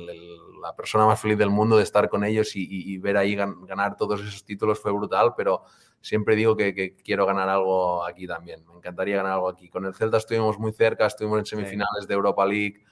[0.62, 4.21] la persona más feliz del mundo de estar con ellos y, ver ahí ganar todos
[4.21, 5.63] esos títulos fue brutal, pero
[6.02, 8.63] siempre digo que, quiero ganar algo aquí también.
[8.67, 9.69] Me encantaría ganar algo aquí.
[9.69, 12.84] Con el Celta estuvimos muy cerca, estuvimos en semifinales de Europa League.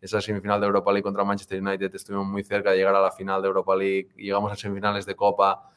[0.00, 3.12] Esa semifinal de Europa League contra Manchester United estuvimos muy cerca de llegar a la
[3.12, 4.08] final de Europa League.
[4.16, 5.72] Llegamos a semifinales de Copa.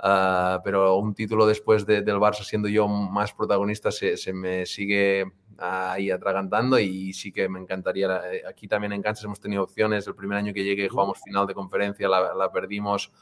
[0.00, 5.24] Ah, pero un título después del Barça, siendo yo más protagonista, se, me sigue
[5.58, 8.22] ahí atragantando y sí que me encantaría.
[8.48, 10.06] Aquí también en Kansas hemos tenido opciones.
[10.06, 13.12] El primer año que llegué jugamos final de conferencia, la, la perdimos.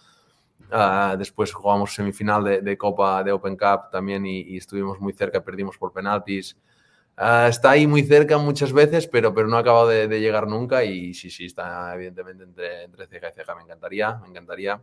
[0.70, 5.79] Ah, después jugamos semifinal de, Copa de Open Cup también y, estuvimos muy cerca, perdimos
[5.79, 6.57] por penaltis.
[7.16, 10.85] Ah, está ahí muy cerca muchas veces, pero, pero no ha acabado de, llegar nunca
[10.85, 13.55] y sí, sí, está evidentemente entre, entre ceja y ceja.
[13.55, 14.83] Me encantaría, me encantaría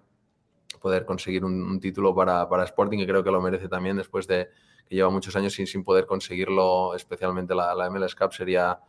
[0.81, 4.49] poder conseguir un, título para, para, Sporting, que creo que lo merece también después de
[4.87, 8.79] que lleva muchos años sin, sin poder conseguirlo, especialmente la, la MLS Cup, sería,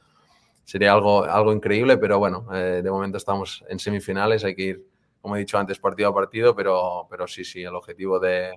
[0.64, 4.87] sería algo, algo increíble, pero bueno, eh, de momento estamos en semifinales, hay que ir
[5.20, 8.52] como he dicho antes, partido a partido, pero, pero sí, sí, el objetivo de,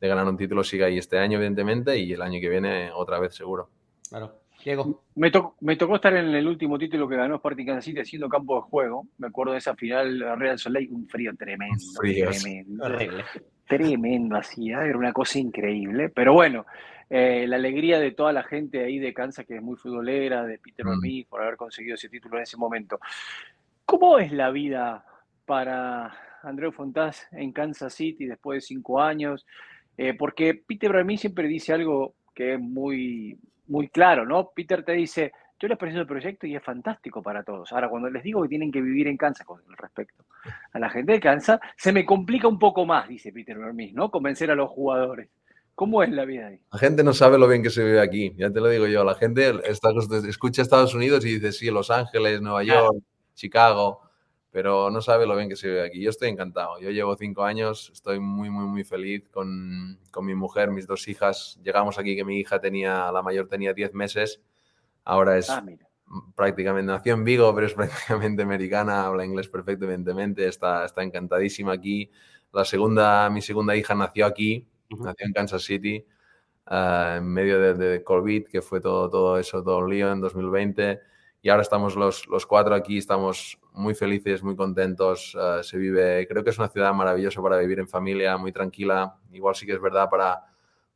[0.00, 3.18] de ganar un título sigue ahí este año, evidentemente, y el año que viene otra
[3.18, 3.68] vez seguro.
[4.08, 4.40] Claro.
[4.64, 5.04] Diego.
[5.14, 8.56] Me, me tocó estar en el último título que ganó Sporting Kansas City haciendo campo
[8.56, 9.06] de juego.
[9.18, 11.84] Me acuerdo de esa final Real Soleil, un frío tremendo.
[12.00, 12.84] tremendo.
[13.66, 14.74] Tremendo, así, ¿eh?
[14.74, 16.08] era una cosa increíble.
[16.08, 16.66] Pero bueno,
[17.10, 20.58] eh, la alegría de toda la gente ahí de Kansas, que es muy futbolera, de
[20.58, 21.28] Peter mm.
[21.28, 23.00] por haber conseguido ese título en ese momento.
[23.84, 25.04] ¿Cómo es la vida
[25.44, 29.46] para Andreu Fontás en Kansas City después de cinco años?
[29.96, 34.50] Eh, porque Peter Brami siempre dice algo que es muy, muy claro, ¿no?
[34.54, 37.72] Peter te dice, yo les presento el proyecto y es fantástico para todos.
[37.72, 40.24] Ahora, cuando les digo que tienen que vivir en Kansas con respecto
[40.72, 44.10] a la gente de Kansas, se me complica un poco más, dice Peter Vermis, ¿no?
[44.10, 45.28] Convencer a los jugadores.
[45.74, 46.60] ¿Cómo es la vida ahí?
[46.72, 49.04] La gente no sabe lo bien que se vive aquí, ya te lo digo yo.
[49.04, 49.90] La gente está,
[50.26, 53.02] escucha Estados Unidos y dice, sí, Los Ángeles, Nueva York,
[53.34, 54.02] Chicago,
[54.50, 56.00] pero no sabe lo bien que se vive aquí.
[56.00, 56.80] Yo estoy encantado.
[56.80, 61.08] Yo llevo cinco años, estoy muy, muy, muy feliz con, con mi mujer, mis dos
[61.08, 61.58] hijas.
[61.62, 64.40] Llegamos aquí que mi hija tenía, la mayor tenía diez meses
[65.06, 65.64] Ahora es ah,
[66.34, 71.72] prácticamente, nació en Vigo, pero es prácticamente americana, habla inglés perfecto, evidentemente, está, está encantadísima
[71.72, 72.10] aquí.
[72.52, 76.04] La segunda, mi segunda hija nació aquí, nació en Kansas City,
[76.70, 81.00] eh, en medio de, COVID, que fue todo, todo eso, todo un lío en 2020.
[81.40, 85.36] Y ahora estamos los, los cuatro aquí, estamos muy felices, muy contentos.
[85.40, 89.18] Eh, se vive, creo que es una ciudad maravillosa para vivir en familia, muy tranquila.
[89.30, 90.42] Igual sí que es verdad para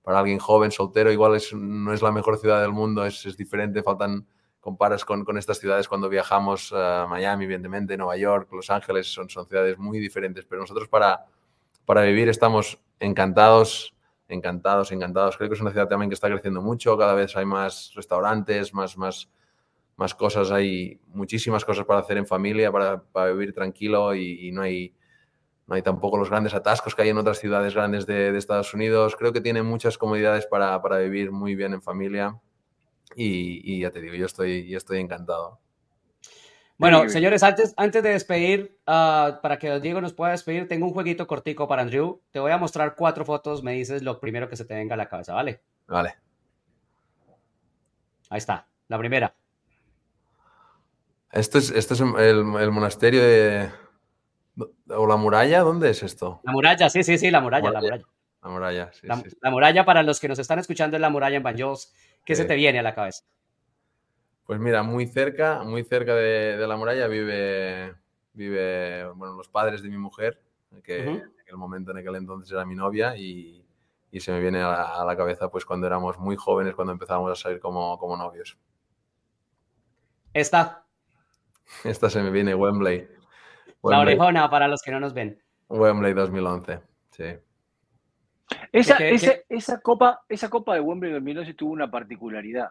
[0.02, 3.36] para alguien joven, soltero, igual es, no es la mejor ciudad del mundo, es, es
[3.36, 4.26] diferente, faltan,
[4.60, 9.28] comparas con, con, estas ciudades cuando viajamos, a Miami, evidentemente, Nueva York, Los Ángeles, son,
[9.28, 11.26] son ciudades muy diferentes, pero nosotros para,
[11.84, 13.94] para vivir estamos encantados,
[14.28, 15.36] encantados, encantados.
[15.36, 18.72] Creo que es una ciudad también que está creciendo mucho, cada vez hay más restaurantes,
[18.72, 19.30] más, más,
[19.96, 24.52] más cosas, hay muchísimas cosas para hacer en familia, para, para vivir tranquilo y, y
[24.52, 24.94] no hay
[25.70, 29.14] no hay tampoco los grandes atascos que hay en otras ciudades grandes de, Estados Unidos.
[29.14, 32.40] Creo que tiene muchas comodidades para, vivir muy bien en familia
[33.14, 35.60] y, ya te digo, yo estoy, yo estoy encantado.
[36.76, 40.92] Bueno, señores, antes, antes de despedir, ah, para que Diego nos pueda despedir, tengo un
[40.92, 42.20] jueguito cortico para Andrew.
[42.32, 44.98] Te voy a mostrar cuatro fotos, me dices lo primero que se te venga a
[44.98, 45.62] la cabeza, ¿vale?
[45.86, 46.16] Vale.
[48.28, 49.36] Ahí está, la primera.
[51.30, 53.70] Esto es, esto es el monasterio de,
[54.88, 55.60] ¿O la muralla?
[55.60, 56.40] ¿Dónde es esto?
[56.42, 58.04] La muralla, sí, sí, sí, la muralla, la muralla.
[58.42, 61.42] La muralla, sí, la, muralla, para los que nos están escuchando, es la muralla en
[61.42, 61.92] Banjos.
[62.24, 63.24] ¿Qué se te viene a la cabeza?
[64.44, 67.94] Pues mira, muy cerca, muy cerca de, la muralla vive,
[68.32, 70.42] vive, bueno, los padres de mi mujer,
[70.82, 73.64] que en aquel momento, en aquel entonces era mi novia y,
[74.18, 77.60] se me viene a la, cabeza pues cuando éramos muy jóvenes, cuando empezábamos a salir
[77.60, 78.58] como, como novios.
[80.32, 80.84] Esta.
[81.84, 83.19] Esta se me viene Wembley.
[83.82, 85.40] La orejona para los que no nos ven.
[85.68, 87.24] Wembley 2011, sí.
[88.72, 88.96] Esa,
[89.48, 92.70] esa, copa, esa copa de Wembley 2011 tuvo una particularidad.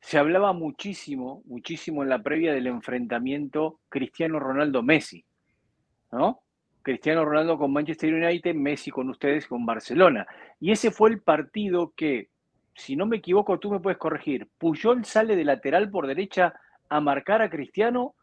[0.00, 5.24] Se hablaba muchísimo, muchísimo en la previa del enfrentamiento Cristiano Ronaldo-Messi,
[6.12, 6.40] ¿no?
[6.82, 10.26] Cristiano Ronaldo con Manchester United, Messi con ustedes con Barcelona.
[10.60, 12.28] Y ese fue el partido que,
[12.74, 14.48] si no me equivoco, tú me puedes corregir.
[14.58, 16.54] Puyol sale de lateral por derecha
[16.90, 18.14] a marcar a Cristiano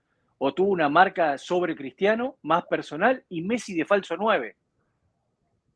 [0.44, 4.58] o tuvo una marca sobre Cristiano más personal y Messi de falso 9.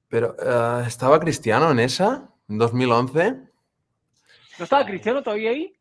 [0.09, 2.33] Pero, eh, ¿estaba Cristiano en esa?
[2.49, 3.31] ¿En 2011?
[4.57, 5.71] ¿No estaba Cristiano todavía ahí?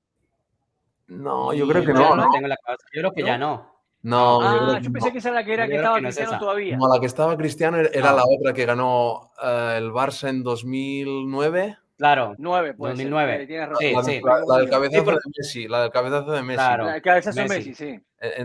[1.07, 2.15] No, yo creo que no.
[2.15, 2.29] ¿no?
[2.31, 2.57] Tengo la
[2.93, 3.73] yo creo que ya no.
[4.03, 6.77] No, ah, yo, pensé que esa era la que era que estaba Cristiano todavía.
[6.77, 11.79] No, la que estaba Cristiano era la otra que ganó uh, el Barça en 2009.
[11.97, 12.35] Claro.
[12.39, 13.47] 9, 2009.
[13.79, 14.21] Sí, la, sí.
[14.25, 15.69] La, del cabezazo de Messi.
[15.69, 16.57] La del cabezazo de Messi.
[16.57, 16.87] Claro.
[16.87, 18.01] La cabezazo de Messi, sí.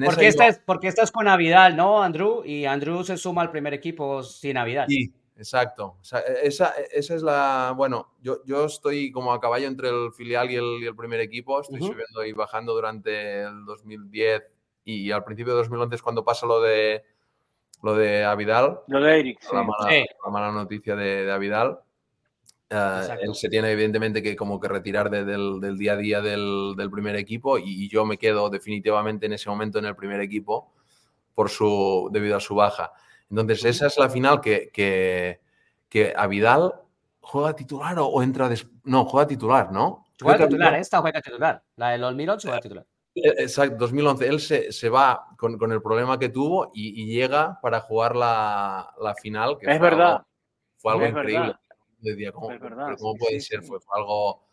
[0.06, 2.44] porque, esta es, porque esta es con Navidad, ¿no, Andrew?
[2.46, 4.86] Y Andrew se suma al primer equipo sin Navidad.
[4.88, 5.98] Sí, exacto.
[6.14, 7.74] E, esa, esa es la.
[7.76, 11.20] Bueno, yo, yo estoy como a caballo entre el filial y el, y el primer
[11.20, 11.60] equipo.
[11.60, 14.44] Estoy subiendo y bajando durante el 2010
[14.84, 17.04] y al principio de 2011 es cuando pasa lo de
[17.82, 18.82] lo de Avidal.
[18.88, 21.80] Lo de Eric, la, mala, la mala noticia de, de Avidal.
[22.72, 26.22] Uh, él se tiene evidentemente que como que retirar de, del, del, día a día
[26.22, 29.96] del, del primer equipo y, y, yo me quedo definitivamente en ese momento en el
[29.96, 30.72] primer equipo
[31.34, 32.94] por su, debido a su baja.
[33.28, 35.40] Entonces esa es la final que, que,
[35.90, 36.76] que a Vidal
[37.22, 38.48] juega titular o, o entra...
[38.48, 38.68] Des...
[38.84, 40.06] No, juega titular, ¿no?
[40.22, 41.64] Juega titular, esta juega titular.
[41.76, 42.86] La del 2011 juega titular.
[43.16, 44.28] Eh, exacto, 2011.
[44.28, 48.16] Él se, se va con, con, el problema que tuvo y, y llega para jugar
[48.16, 49.58] la, la final.
[49.58, 50.12] Que es verdad.
[50.12, 50.28] Algo,
[50.78, 51.40] fue algo es increíble.
[51.40, 51.60] Verdad
[52.02, 52.50] decía, ¿cómo,
[52.98, 53.64] ¿cómo puede ser?
[53.64, 54.50] Fue, algo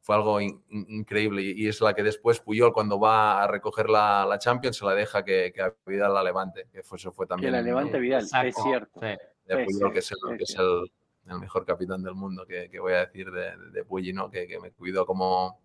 [0.00, 4.38] fue algo increíble y, es la que después Puyol cuando va a recoger la, la
[4.38, 7.52] Champions se la deja que, que a Vidal la levante, que fue, eso fue también...
[7.52, 9.00] Que la levante Vidal, es cierto.
[9.00, 10.10] De Puyol, que es
[10.56, 10.90] el,
[11.30, 14.30] el, mejor capitán del mundo, que, que voy a decir de, de Puyi, ¿no?
[14.30, 15.60] que, que me cuidó como,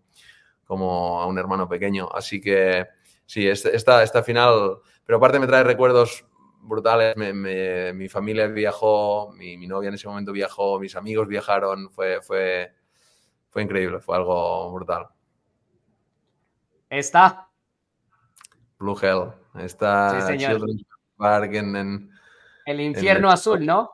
[0.64, 2.10] como a un hermano pequeño.
[2.12, 2.86] Así que
[3.24, 6.26] sí, este, esta, esta final, pero aparte me trae recuerdos
[6.64, 7.14] brutales.
[7.16, 12.72] mi familia viajó, mi, mi, novia en ese momento viajó, mis amigos viajaron, fue, fue,
[13.50, 15.08] fue increíble, fue algo brutal.
[16.90, 17.48] ¿Está?
[18.78, 20.84] Blue Hell, está sí, Children's
[21.16, 22.10] Park en,
[22.66, 23.90] El infierno azul, ¿no?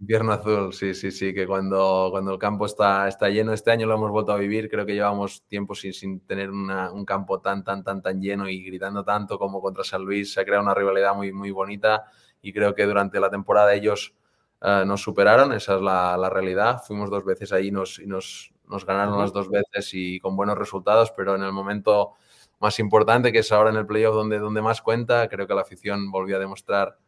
[0.00, 3.86] Invierno azul, sí, sí, sí, que cuando, cuando el campo está, está lleno, este año
[3.86, 7.40] lo hemos vuelto a vivir, creo que llevamos tiempo sin, sin tener una, un campo
[7.40, 10.64] tan, tan, tan, tan lleno y gritando tanto como contra San Luis, se ha creado
[10.64, 12.06] una rivalidad muy, muy bonita
[12.42, 14.14] y creo que durante la temporada ellos
[14.62, 18.52] uh, nos superaron, esa es la, la, realidad, fuimos dos veces ahí nos, y nos,
[18.68, 22.14] nos ganaron las dos veces y con buenos resultados, pero en el momento
[22.58, 25.60] más importante, que es ahora en el playoff donde, donde más cuenta, creo que la
[25.60, 26.98] afición volvió a demostrar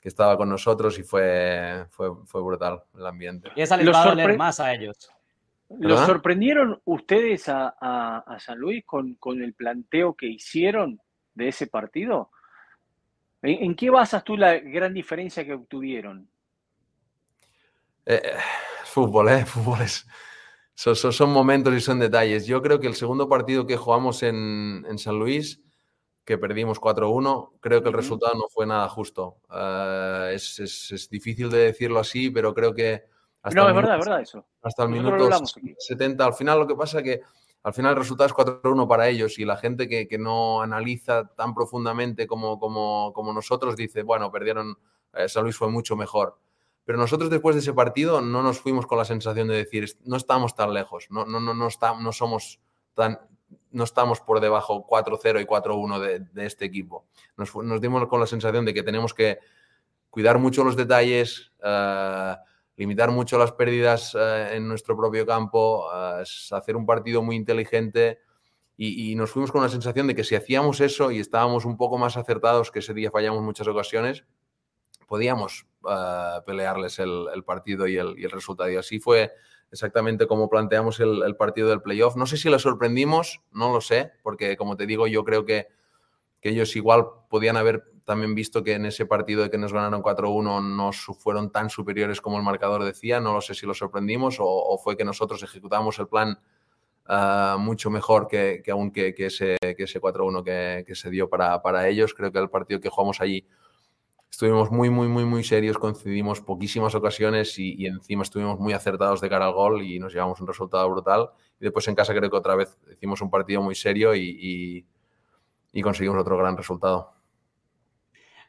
[0.00, 3.50] que estaba con nosotros y fue, fue, fue brutal el ambiente.
[3.54, 5.10] Y esa les va a doler más a ellos.
[5.78, 11.00] ¿Los sorprendieron ustedes a, a, a San Luis con, con, el planteo que hicieron
[11.34, 12.30] de ese partido?
[13.42, 16.28] ¿En, ¿En, qué basas tú la gran diferencia que obtuvieron?
[18.04, 18.32] Eh,
[18.84, 19.44] fútbol, ¿eh?
[19.44, 20.06] Fútbol es...
[20.74, 22.46] Son, son, son, momentos y son detalles.
[22.46, 25.60] Yo creo que el segundo partido que jugamos en, en San Luis
[26.30, 29.38] que perdimos 4-1, creo que el resultado no fue nada justo.
[29.50, 33.02] Uh, es, es, es, difícil de decirlo así, pero creo que...
[33.42, 34.46] Hasta no, es verdad, es verdad eso.
[34.62, 35.28] Hasta el minuto
[35.78, 37.20] 70, al final lo que pasa es que
[37.64, 41.26] al final el resultado es 4-1 para ellos y la gente que, que, no analiza
[41.34, 44.78] tan profundamente como, como, como nosotros dice, bueno, perdieron,
[45.14, 46.38] eh, San Luis fue mucho mejor.
[46.84, 50.16] Pero nosotros después de ese partido no nos fuimos con la sensación de decir, no
[50.16, 52.60] estamos tan lejos, no, no, no, no, está, no somos
[52.94, 53.18] tan,
[53.72, 57.06] no estamos por debajo 4-0 y 4-1 de, de, este equipo.
[57.36, 59.38] Nos, nos, dimos con la sensación de que tenemos que
[60.10, 62.34] cuidar mucho los detalles, uh,
[62.76, 68.20] limitar mucho las pérdidas uh, en nuestro propio campo, uh, hacer un partido muy inteligente
[68.82, 71.98] y, nos fuimos con la sensación de que si hacíamos eso y estábamos un poco
[71.98, 74.24] más acertados, que ese día fallamos muchas ocasiones,
[75.06, 75.66] podíamos
[76.46, 78.70] pelearles el, el partido y el, y el, resultado.
[78.70, 79.32] Y así fue
[79.72, 82.16] exactamente como planteamos el, el, partido del playoff.
[82.16, 85.68] No sé si les sorprendimos, no lo sé, porque como te digo, yo creo que,
[86.40, 90.02] que ellos igual podían haber también visto que en ese partido de que nos ganaron
[90.02, 93.20] 4-1 no fueron tan superiores como el marcador decía.
[93.20, 96.40] No lo sé si los sorprendimos o, o fue que nosotros ejecutamos el plan
[97.08, 101.08] uh, mucho mejor que, que aún que, que ese, que ese 4-1 que, que, se
[101.08, 102.14] dio para, para ellos.
[102.14, 103.46] Creo que el partido que jugamos allí
[104.30, 109.20] estuvimos muy, muy, muy, muy serios, concedimos poquísimas ocasiones y, y, encima estuvimos muy acertados
[109.20, 111.30] de cara al gol y nos llevamos un resultado brutal.
[111.58, 114.86] Y después en casa creo que otra vez hicimos un partido muy serio y, y,
[115.72, 117.12] y conseguimos otro gran resultado.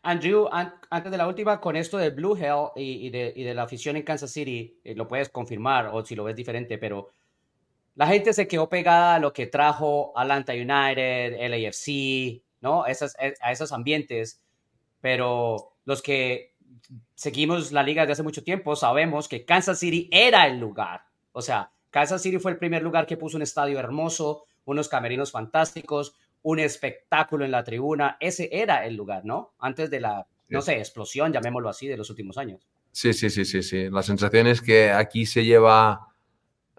[0.04, 3.64] Andrew, an antes de la última, con esto de Blue Hell y, de, de, la
[3.64, 7.10] afición en Kansas City, eh, lo puedes confirmar o si lo ves diferente, pero
[7.96, 12.86] la gente se quedó pegada a lo que trajo Atlanta United, LAFC, ¿no?
[12.88, 14.42] Esas, a esos ambientes,
[15.02, 16.56] pero los que
[17.16, 21.02] seguimos la liga desde hace mucho tiempo sabemos que Kansas City era el lugar.
[21.32, 25.32] O sea, Kansas City fue el primer lugar que puso un estadio hermoso, unos camerinos
[25.32, 28.18] fantásticos, un espectáculo en la tribuna.
[28.20, 29.54] Ese era el lugar, ¿no?
[29.60, 32.68] Antes de la, no sé, explosión, llamémoslo así, de los últimos años.
[32.92, 33.90] Sí, sí, sí, sí, sí.
[33.90, 36.08] La sensación es que aquí se lleva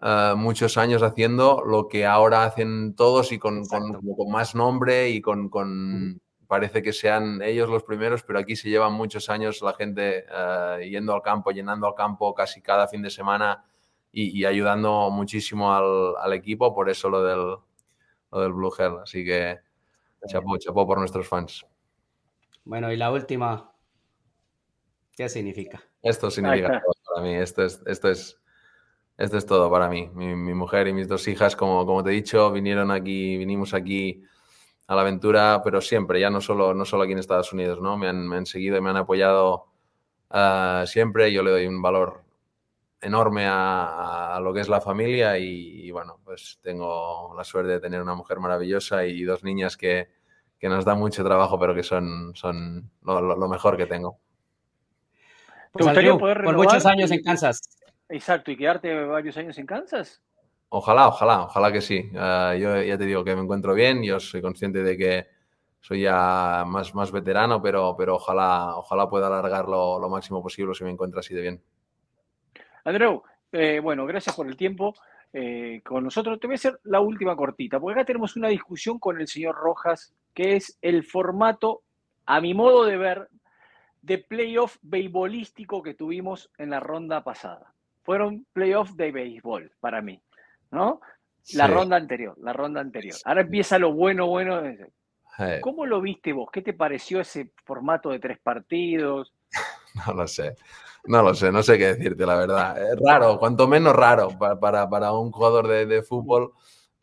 [0.03, 5.11] uh, muchos años haciendo lo que ahora hacen todos y con, con, con más nombre
[5.11, 6.21] y con, con
[6.53, 10.79] parece que sean ellos los primeros, pero aquí se llevan muchos años la gente uh,
[10.83, 13.65] yendo al campo, llenando al campo casi cada fin de semana
[14.13, 17.57] y, y ayudando muchísimo al, al, equipo, por eso lo del,
[18.33, 18.99] lo del Blue Hell.
[19.03, 19.61] Así que
[20.27, 21.65] chapó, chapó por nuestros fans.
[22.67, 23.73] Bueno, y la última,
[25.17, 25.83] ¿qué significa?
[26.03, 28.39] Esto significa todo para mí, esto es, esto es,
[29.17, 30.11] esto es todo para mí.
[30.13, 33.73] Mi, mi mujer y mis dos hijas, como, como te he dicho, vinieron aquí, vinimos
[33.73, 34.23] aquí
[34.87, 37.97] a la aventura, pero siempre, ya no solo, no solo aquí en Estados Unidos, ¿no?
[37.97, 39.67] Me han, me han seguido y me han apoyado
[40.31, 41.33] uh, siempre.
[41.33, 42.23] Yo le doy un valor
[43.01, 47.73] enorme a, a lo que es la familia y, y, bueno, pues tengo la suerte
[47.73, 50.09] de tener una mujer maravillosa y dos niñas que,
[50.59, 54.19] que nos dan mucho trabajo, pero que son, son lo, lo, lo mejor que tengo.
[55.73, 57.61] Pues, Andrew, por muchos años en Kansas.
[58.09, 60.21] Exacto, y quedarte varios años en Kansas.
[60.75, 62.11] Ojalá, ojalá, ojalá que sí.
[62.15, 65.27] Uh, yo ya te digo que me encuentro bien, yo soy consciente de que
[65.81, 70.85] soy ya más, más veterano, pero, pero ojalá, ojalá pueda alargarlo lo máximo posible si
[70.85, 71.63] me encuentro así de bien.
[72.85, 74.95] Andreu, eh, bueno, gracias por el tiempo.
[75.33, 76.39] eh, con nosotros.
[76.39, 79.57] Te voy a hacer la última cortita, porque acá tenemos una discusión con el señor
[79.57, 81.83] Rojas, que es el formato,
[82.27, 83.29] a mi modo de ver,
[84.03, 87.73] de playoff beisbolístico que tuvimos en la ronda pasada.
[88.03, 90.21] Fueron playoffs de béisbol para mí,
[90.73, 91.01] ¿no?
[91.55, 93.17] La ronda anterior, la ronda anterior.
[93.25, 94.63] Ahora empieza lo bueno, bueno.
[95.61, 96.49] ¿Cómo lo viste vos?
[96.53, 99.33] ¿Qué te pareció ese formato de tres partidos?
[99.95, 100.57] No lo sé,
[101.05, 102.83] no lo sé, no sé qué decirte, la verdad.
[102.83, 106.53] Es raro, cuanto menos raro para, para, un jugador de, fútbol.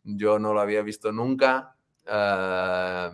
[0.02, 1.76] Yo no lo había visto nunca.
[2.04, 3.10] Eh,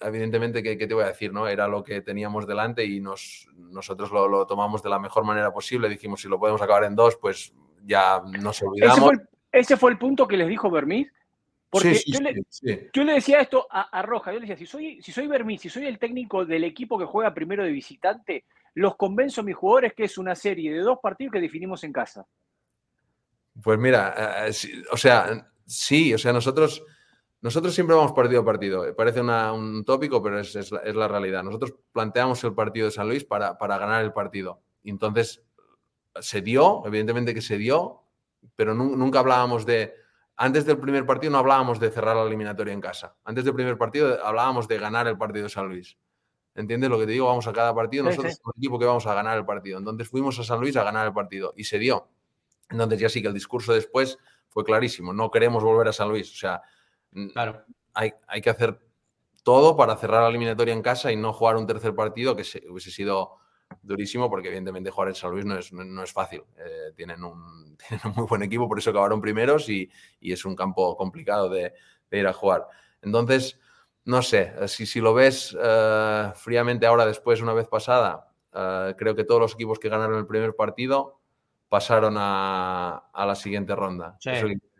[0.00, 1.32] evidentemente, ¿qué, te voy a decir?
[1.32, 1.48] ¿no?
[1.48, 5.88] Era lo que teníamos delante y nos, nosotros lo, tomamos de la mejor manera posible.
[5.88, 7.54] Dijimos, si lo podemos acabar en dos, pues
[7.86, 9.12] ya nos olvidamos.
[9.52, 11.08] Ese fue el, punto que les dijo Bermís.
[11.68, 12.20] Porque yo,
[13.04, 15.86] le, decía esto a, Roja, yo le decía, si soy, si soy Bermís, si soy
[15.86, 20.04] el técnico del equipo que juega primero de visitante, los convenzo a mis jugadores que
[20.04, 22.24] es una serie de dos partidos que definimos en casa.
[23.62, 24.52] Pues mira, eh,
[24.92, 26.82] o sea, sí, o sea, nosotros
[27.46, 28.96] nosotros siempre vamos partido a partido.
[28.96, 31.44] Parece un tópico, pero es, la, realidad.
[31.44, 34.62] Nosotros planteamos el partido de San Luis para, ganar el partido.
[34.82, 35.42] entonces
[36.18, 38.02] se dio, evidentemente que se dio,
[38.54, 39.94] pero nunca hablábamos de.
[40.36, 43.16] Antes del primer partido no hablábamos de cerrar la eliminatoria en casa.
[43.24, 45.96] Antes del primer partido hablábamos de ganar el partido de San Luis.
[46.54, 47.26] ¿Entiendes lo que te digo?
[47.26, 49.78] Vamos a cada partido, nosotros somos el equipo que vamos a ganar el partido.
[49.78, 52.08] Entonces fuimos a San Luis a ganar el partido y se dio.
[52.70, 55.12] Entonces ya sí que el discurso después fue clarísimo.
[55.12, 56.32] No queremos volver a San Luis.
[56.32, 56.62] O sea,
[57.32, 57.64] claro.
[57.94, 58.78] Hay, hay, que hacer
[59.42, 62.90] todo para cerrar la eliminatoria en casa y no jugar un tercer partido que hubiese
[62.90, 63.38] sido
[63.82, 66.42] durísimo porque evidentemente jugar en San Luis no es, no es fácil.
[66.58, 67.76] Eh, tienen, un,
[68.14, 71.72] muy buen equipo, por eso acabaron primeros y, y es un campo complicado de,
[72.10, 72.66] ir a jugar.
[73.02, 73.58] Entonces,
[74.04, 79.14] no sé, si, si lo ves eh, fríamente ahora después, una vez pasada, eh, creo
[79.14, 81.20] que todos los equipos que ganaron el primer partido
[81.68, 84.16] pasaron a, a la siguiente ronda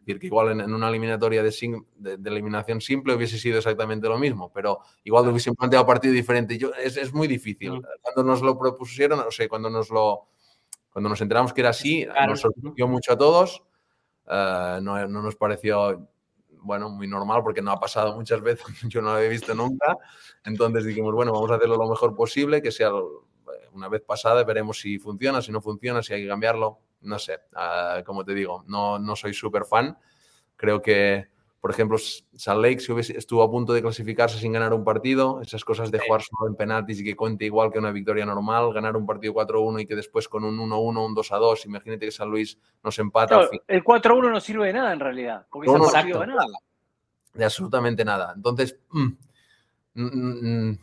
[0.06, 1.52] decir, que igual en, una eliminatoria de,
[1.96, 6.56] de, eliminación simple hubiese sido exactamente lo mismo, pero igual hubiesen planteado partido diferente.
[6.56, 7.82] Yo, es, es muy difícil.
[8.00, 10.28] Cuando nos lo propusieron, o sea, cuando nos lo
[10.96, 13.62] cuando nos enteramos que era así, nos sorprendió mucho a todos.
[14.26, 16.08] Eh, no, no, nos pareció,
[16.62, 19.98] bueno, muy normal porque no ha pasado muchas veces, yo no lo había visto nunca.
[20.42, 22.92] Entonces dijimos, bueno, vamos a hacerlo lo mejor posible, que sea
[23.72, 27.38] una vez pasada, veremos si funciona, si no funciona, si hay que cambiarlo no sé,
[27.54, 29.96] ah, como te digo, no, no soy súper fan.
[30.56, 31.26] Creo que,
[31.60, 32.82] por ejemplo, Salt Lake
[33.16, 36.56] estuvo a punto de clasificarse sin ganar un partido, esas cosas de jugar solo en
[36.56, 39.96] penaltis y que cuente igual que una victoria normal, ganar un partido 4-1 y que
[39.96, 43.48] después con un 1-1, un 2-2, imagínate que San Luis nos empata.
[43.66, 46.46] el 4-1 no sirve de nada en realidad, porque no, no, nada.
[47.34, 48.32] De absolutamente nada.
[48.34, 49.08] Entonces, mm,
[49.94, 50.78] mm, mm,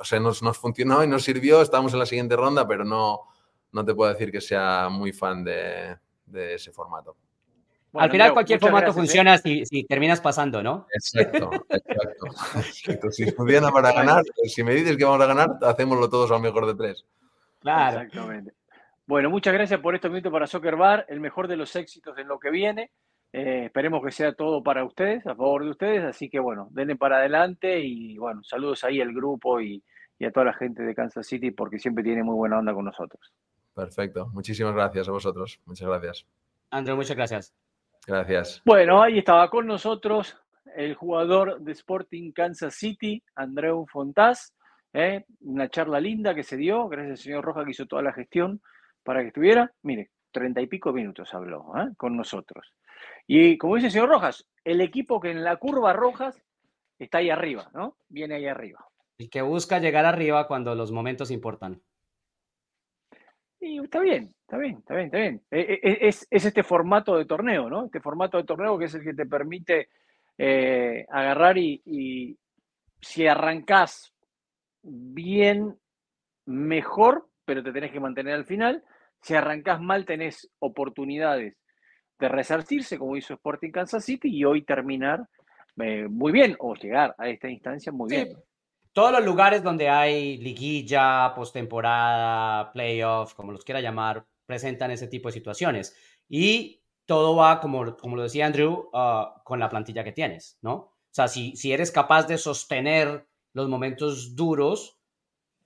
[0.00, 3.22] o sea, nos, nos funcionó y nos sirvió, estamos en la siguiente ronda, pero no
[3.72, 5.96] no te puedo decir que sea muy fan de,
[6.32, 7.16] ese formato.
[7.94, 8.94] Al final cualquier formato ¿eh?
[8.94, 10.86] funciona si, terminas pasando, ¿no?
[10.94, 16.30] Exacto, exacto, Si funciona para ganar, si me dices que vamos a ganar, hacémoslo todos
[16.30, 17.04] al mejor de tres.
[17.60, 18.00] Claro.
[18.00, 18.54] Exactamente.
[19.06, 22.28] Bueno, muchas gracias por estos minutos para Soccer Bar, el mejor de los éxitos en
[22.28, 22.92] lo que viene.
[23.32, 26.04] Eh, esperemos que sea todo para ustedes, a favor de ustedes.
[26.04, 29.82] Así que bueno, denle para adelante y bueno, saludos ahí al grupo y
[30.24, 33.32] a toda la gente de Kansas City porque siempre tiene muy buena onda con nosotros.
[33.74, 34.28] Perfecto.
[34.32, 35.60] Muchísimas gracias a vosotros.
[35.66, 36.26] Muchas gracias.
[36.70, 37.54] Andrew, muchas gracias.
[38.06, 38.62] Gracias.
[38.64, 40.36] Bueno, ahí estaba con nosotros
[40.74, 44.54] el jugador de Sporting Kansas City, Andreu Fontás.
[44.92, 45.24] ¿eh?
[45.40, 48.60] Una charla linda que se dio, gracias al señor Roja que hizo toda la gestión
[49.02, 49.72] para que estuviera.
[49.82, 51.92] Mire, treinta y pico minutos habló ¿eh?
[51.96, 52.72] con nosotros.
[53.26, 56.42] Y como dice el señor Rojas, el equipo que en la curva Rojas
[56.98, 57.96] está ahí arriba, ¿no?
[58.08, 58.84] Viene ahí arriba.
[59.18, 61.80] Y que busca llegar arriba cuando los momentos importan.
[63.64, 65.42] Y está bien, está bien, está bien, está bien.
[65.48, 67.84] E, e, e, es, este formato de torneo, ¿no?
[67.84, 69.88] Este formato de torneo que es el que te permite
[70.36, 72.36] eh, agarrar y,
[73.00, 74.12] si arrancás
[74.82, 75.78] bien,
[76.46, 78.82] mejor, pero te tenés que mantener al final.
[79.20, 81.56] Si arrancás mal, tenés oportunidades
[82.18, 85.28] de resarcirse, como hizo Sporting Kansas City, y hoy terminar
[85.76, 88.36] eh, muy bien, o llegar a esta instancia muy bien
[88.92, 95.28] todos los lugares donde hay liguilla, postemporada, playoff, como los quiera llamar, presentan ese tipo
[95.28, 95.96] de situaciones.
[96.28, 100.74] Y todo va, como, como lo decía Andrew, uh, con la plantilla que tienes, ¿no?
[100.74, 104.98] O sea, si, si eres capaz de sostener los momentos duros,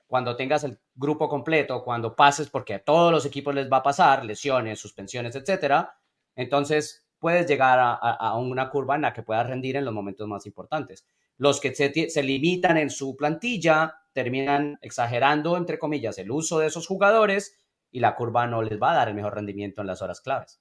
[0.06, 3.82] cuando tengas el grupo completo, cuando pases, porque a todos los equipos les va a
[3.82, 5.98] pasar, lesiones, suspensiones, etcétera,
[6.36, 10.28] entonces puedes llegar a, a una curva en la que puedas rendir en los momentos
[10.28, 11.06] más importantes.
[11.38, 16.86] Los que se, limitan en su plantilla terminan exagerando, entre comillas, el uso de esos
[16.86, 17.58] jugadores
[17.90, 20.60] y la curva no les va a dar el mejor rendimiento en las horas claves.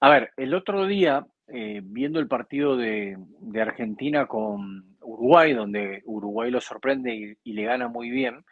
[0.00, 3.16] A ver, el otro día, eh, viendo el partido de,
[3.60, 8.44] Argentina con Uruguay, donde Uruguay lo sorprende y, le gana muy bien,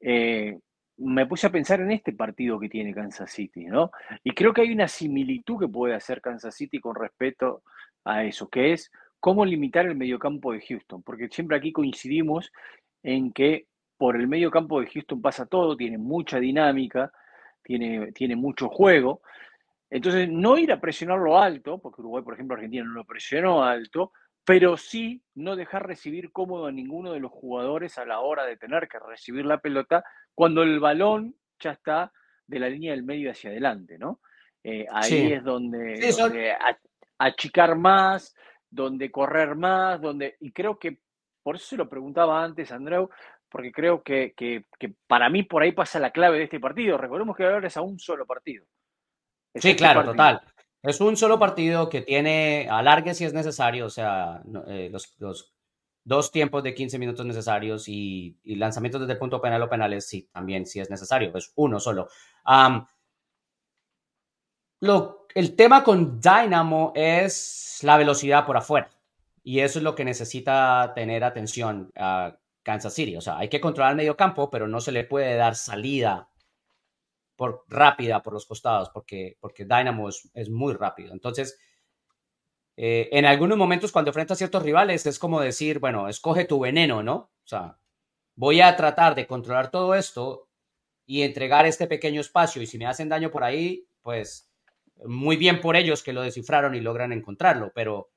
[0.00, 0.58] eh,
[0.98, 3.90] me puse a pensar en este partido que tiene Kansas City, ¿no?
[4.22, 7.62] Y creo que hay una similitud que puede hacer Kansas City con respecto
[8.04, 8.90] a eso, que es
[9.20, 12.50] cómo limitar el mediocampo de Houston, porque siempre aquí coincidimos
[13.02, 13.66] en que
[13.96, 17.12] por el mediocampo de Houston pasa todo, tiene mucha dinámica,
[17.62, 19.20] tiene, tiene mucho juego.
[19.90, 24.12] Entonces, no ir a presionarlo alto, porque Uruguay, por ejemplo, Argentina no lo presionó alto,
[24.44, 28.56] pero sí no dejar recibir cómodo a ninguno de los jugadores a la hora de
[28.56, 30.02] tener que recibir la pelota
[30.34, 32.12] cuando el balón ya está
[32.46, 34.20] de la línea del medio hacia adelante, ¿no?
[34.64, 36.54] Eh, ahí es donde,
[37.18, 38.34] achicar más,
[38.70, 40.98] donde correr más, donde, y creo que,
[41.42, 43.10] por eso se lo preguntaba antes, Andreu,
[43.48, 44.64] porque creo que, que,
[45.06, 46.96] para mí por ahí pasa la clave de este partido.
[46.96, 48.64] Recordemos que ahora es a un solo partido.
[49.54, 50.40] sí, claro, total.
[50.82, 55.52] Es un solo partido que tiene alargue si es necesario, o sea, eh, los, los,
[56.04, 60.28] dos tiempos de 15 minutos necesarios y, lanzamientos desde el punto penal o penales, sí,
[60.32, 62.08] también si es necesario, es uno solo.
[64.80, 68.90] Lo, el tema con Dynamo es la velocidad por afuera
[69.42, 73.16] y eso es lo que necesita tener atención a Kansas City.
[73.16, 76.28] O sea, hay que controlar el medio campo, pero no se le puede dar salida
[77.36, 81.12] por, rápida por los costados porque, porque Dynamo es, muy rápido.
[81.12, 81.58] Entonces,
[82.76, 86.60] eh, en algunos momentos cuando enfrenta a ciertos rivales es como decir, bueno, escoge tu
[86.60, 87.14] veneno, ¿no?
[87.14, 87.78] O sea,
[88.36, 90.48] voy a tratar de controlar todo esto
[91.06, 94.49] y entregar este pequeño espacio y si me hacen daño por ahí, pues
[95.04, 98.10] muy bien por ellos que lo descifraron y logran encontrarlo, pero,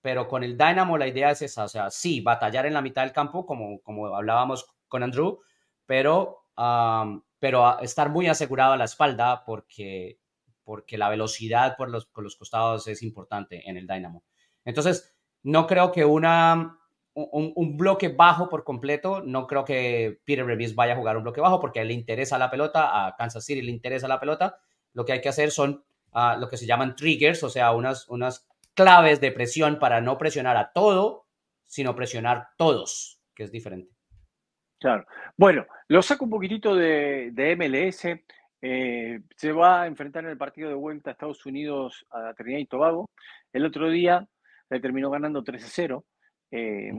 [0.00, 3.02] pero con el Dynamo la idea es esa, o sea, sí, batallar en la mitad
[3.02, 5.40] del campo, como, como hablábamos con Andrew,
[5.86, 6.44] pero,
[7.38, 10.18] pero estar muy asegurado a la espalda porque,
[10.64, 14.24] porque la velocidad por los, por los costados es importante en el Dynamo.
[14.64, 16.78] Entonces, no creo que una,
[17.14, 21.40] un, bloque bajo por completo, no creo que Peter Revis vaya a jugar un bloque
[21.40, 24.58] bajo porque le interesa la pelota, a Kansas City le interesa la pelota.
[24.92, 28.48] Lo que hay que hacer son lo que se llaman triggers, o sea, unas, unas
[28.74, 31.26] claves de presión para no presionar a todo,
[31.66, 33.92] sino presionar todos, que es diferente.
[34.80, 35.06] Claro.
[35.36, 38.04] Bueno, lo saco un poquitito de, MLS.
[38.60, 42.60] Eh, se va a enfrentar en el partido de vuelta a Estados Unidos a Trinidad
[42.60, 43.10] y Tobago.
[43.52, 44.26] El otro día
[44.70, 46.04] le terminó ganando 3 a 0.
[46.50, 46.90] Eh,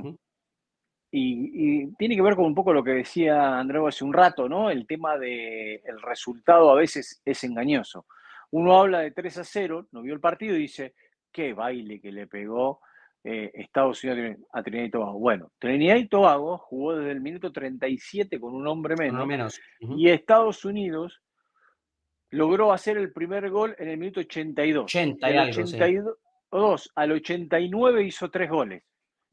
[1.12, 4.70] y, tiene que ver con un poco lo que decía Andreu hace un rato, ¿no?
[4.70, 8.06] El tema del el resultado a veces es engañoso.
[8.52, 10.96] Uno habla de 3 a 0, no vio el partido y dice,
[11.32, 12.82] qué baile que le pegó
[13.24, 15.20] eh, Estados Unidos a Trinidad y Tobago.
[15.20, 19.28] Bueno, Trinidad y Tobago jugó desde el minuto 37 con un hombre menos.
[19.28, 19.60] menos.
[19.80, 21.22] Y Estados Unidos
[22.32, 24.84] logró hacer el primer gol en el minuto 82.
[24.86, 28.84] 80 y algo, 82 al 89 hizo tres goles.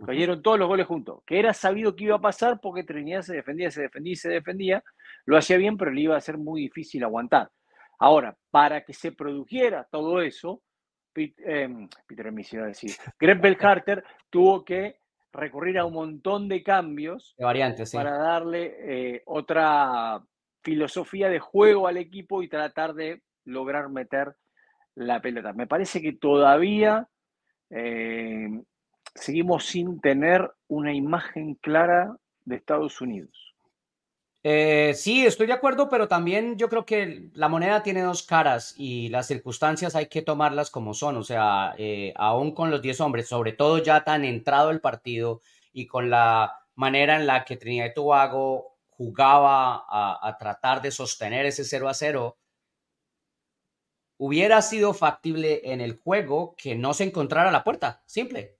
[0.04, 1.22] Cayeron todos los goles juntos.
[1.24, 4.28] Que era sabido que iba a pasar porque Trinidad se defendía, se defendía y se
[4.28, 4.84] defendía.
[5.24, 7.50] Lo hacía bien, pero le iba a ser muy difícil aguantar.
[7.98, 10.62] Ahora, para que se produjera todo eso,
[11.14, 15.00] em, Peter, me iba a decir, Greg Belharter tuvo que
[15.32, 20.22] recurrir a un montón de cambios de variantes, para darle eh, otra
[20.62, 24.34] filosofía de juego al equipo y tratar de lograr meter
[24.94, 25.52] la pelota.
[25.52, 27.08] Me parece que todavía
[27.70, 28.64] em,
[29.14, 33.45] seguimos sin tener una imagen clara de Estados Unidos.
[34.48, 38.74] Eh, sí, estoy de acuerdo, pero también yo creo que la moneda tiene dos caras
[38.78, 41.16] y las circunstancias hay que tomarlas como son.
[41.16, 45.40] O sea, eh, aún con los 10 hombres, sobre todo ya tan entrado el partido
[45.72, 50.92] y con la manera en la que Trinidad y Tobago jugaba a, a tratar de
[50.92, 52.38] sostener ese 0 a 0,
[54.18, 58.02] hubiera sido factible en el juego que no se encontrara la puerta.
[58.06, 58.55] Simple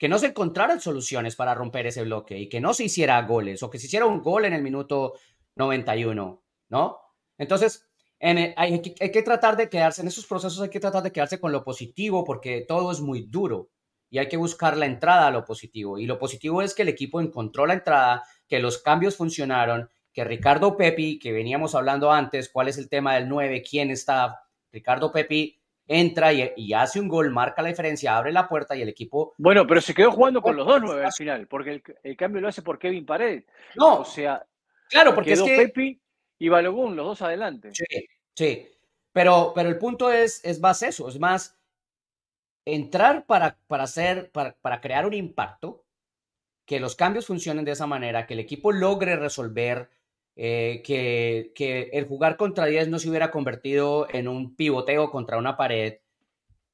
[0.00, 3.62] que no se encontraran soluciones para romper ese bloque y que no se hiciera goles
[3.62, 5.12] o que se hiciera un gol en el minuto
[5.56, 6.98] 91, ¿no?
[7.36, 7.86] Entonces,
[8.18, 11.62] hay, que, tratar de quedarse en esos procesos, hay que tratar de quedarse con lo
[11.62, 13.68] positivo porque todo es muy duro
[14.08, 15.98] y hay que buscar la entrada a lo positivo.
[15.98, 20.24] Y lo positivo es que el equipo encontró la entrada, que los cambios funcionaron, que
[20.24, 24.40] Ricardo Pepi, que veníamos hablando antes, cuál es el tema del 9, quién está,
[24.72, 25.59] Ricardo Pepi
[25.92, 29.34] entra y, hace un gol, marca la diferencia, abre la puerta y el equipo.
[29.38, 32.46] Bueno, pero se quedó jugando con los dos nueve al final, porque el, cambio lo
[32.46, 33.44] hace por Kevin Paredes.
[33.74, 33.98] No.
[33.98, 34.46] O sea,
[34.88, 35.56] claro, porque es que.
[35.56, 36.00] Pepi
[36.38, 37.72] y Balogun, los dos adelante.
[37.74, 38.68] Sí, sí.
[39.12, 41.58] Pero, pero el punto es, es más eso, es más
[42.64, 45.84] entrar para, para hacer, para, para crear un impacto,
[46.64, 49.90] que los cambios funcionen de esa manera, que el equipo logre resolver
[50.42, 55.58] eh, que, el jugar contra 10 no se hubiera convertido en un pivoteo contra una
[55.58, 55.98] pared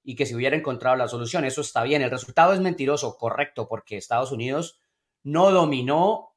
[0.04, 1.44] y que se hubiera encontrado la solución.
[1.44, 2.00] Eso está bien.
[2.00, 4.78] El resultado es mentiroso, correcto, porque Estados Unidos
[5.24, 6.36] no dominó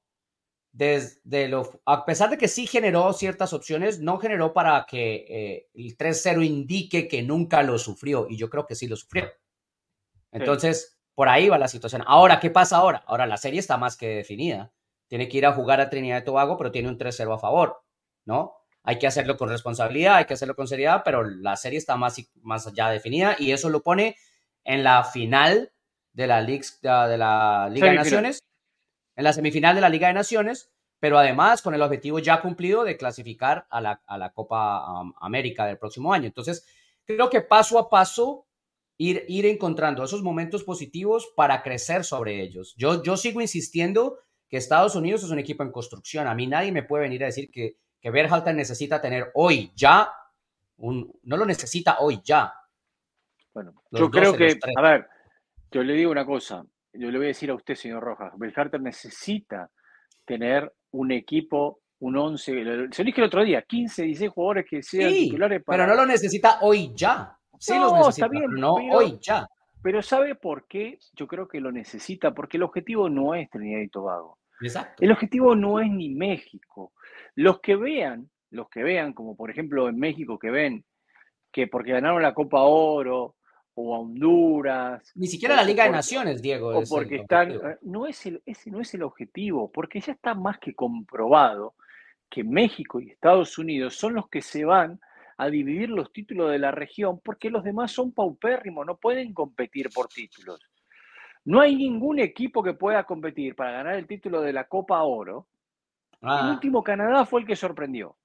[0.71, 5.69] desde lo, a pesar de que sí generó ciertas opciones, no generó para que eh,
[5.75, 9.31] el 3-0 indique que nunca lo sufrió, y yo creo que sí lo sufrió.
[10.31, 12.03] Entonces, por ahí va la situación.
[12.07, 13.03] Ahora, ¿qué pasa ahora?
[13.05, 14.73] Ahora la serie está más que definida.
[15.09, 17.83] Tiene que ir a jugar a Trinidad y Tobago, pero tiene un 3-0 a favor,
[18.23, 18.55] ¿no?
[18.83, 22.15] Hay que hacerlo con responsabilidad, hay que hacerlo con seriedad, pero la serie está más,
[22.41, 24.15] más allá definida y eso lo pone
[24.63, 25.73] en la final
[26.13, 28.39] de la, de la Liga de Naciones
[29.19, 32.85] en la semifinal de la Liga de Naciones, pero además con el objetivo ya cumplido
[32.85, 36.27] de clasificar a la, Copa um, América del próximo año.
[36.27, 36.65] Entonces,
[37.03, 38.47] creo que paso a paso
[38.97, 42.73] ir, ir encontrando esos momentos positivos para crecer sobre ellos.
[42.77, 44.19] Yo, yo sigo insistiendo
[44.49, 46.27] que Estados Unidos es un equipo en construcción.
[46.27, 50.11] A mí nadie me puede venir a decir que, que Berhalter necesita tener hoy ya,
[50.77, 52.51] un, no lo necesita hoy ya.
[53.53, 55.07] Bueno, yo creo que, a ver,
[55.71, 58.81] yo le digo una cosa, yo le voy a decir a usted, señor Rojas, Belharter
[58.81, 59.69] necesita
[60.25, 64.81] tener un equipo, un 11, se lo dije el otro día, 15, 16 jugadores que
[64.81, 65.83] sean titulares para...
[65.83, 67.37] Pero no lo necesita hoy ya.
[67.59, 69.47] Sí no, los necesita, está bien, no hoy ya.
[69.81, 70.99] Pero ¿sabe por qué?
[71.13, 74.39] Yo creo que lo necesita, porque el objetivo no es Trinidad y Tobago.
[74.61, 75.03] Exacto.
[75.03, 76.93] El objetivo no es ni México.
[77.35, 80.83] Los que vean, los que vean, como por ejemplo en México que ven
[81.51, 83.35] que porque ganaron la Copa Oro,
[83.81, 85.11] o a Honduras.
[85.15, 86.77] Ni siquiera la Liga de Naciones, Diego.
[86.77, 87.51] O porque están.
[87.51, 91.75] Eh, no es el, ese no es el objetivo, porque ya está más que comprobado
[92.29, 94.99] que México y Estados Unidos son los que se van
[95.39, 99.89] a dividir los títulos de la región porque los demás son paupérrimos, no pueden competir
[99.89, 100.59] por títulos.
[101.45, 105.47] No hay ningún equipo que pueda competir para ganar el título de la Copa Oro.
[106.21, 106.51] El ah.
[106.51, 108.17] último Canadá fue el que sorprendió.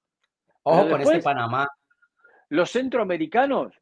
[0.63, 1.69] Ojo con este Panamá.
[2.49, 3.73] Los centroamericanos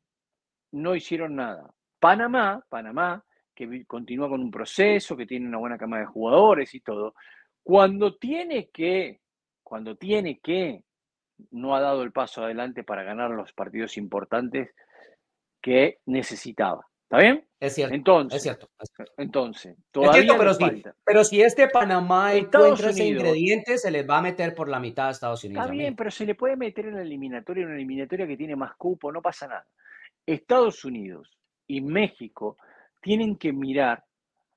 [0.73, 1.73] no hicieron nada.
[1.99, 3.25] Panamá, Panamá,
[3.55, 7.15] que continúa con un proceso, que tiene una buena cama de jugadores y todo,
[7.63, 9.21] cuando tiene que,
[9.63, 10.83] cuando tiene que,
[11.51, 14.73] no ha dado el paso adelante para ganar los partidos importantes
[15.61, 16.85] que necesitaba.
[17.03, 17.47] ¿Está bien?
[17.59, 17.95] Es cierto.
[17.95, 18.69] Entonces, es cierto.
[19.17, 24.21] Entonces, todavía pero, si, pero si este Panamá encuentra ese ingrediente, se les va a
[24.21, 25.63] meter por la mitad a Estados Unidos.
[25.63, 28.55] Está bien, pero se le puede meter en la eliminatoria, en una eliminatoria que tiene
[28.55, 29.67] más cupo, no pasa nada.
[30.25, 32.57] Estados Unidos y México
[32.99, 34.03] tienen que mirar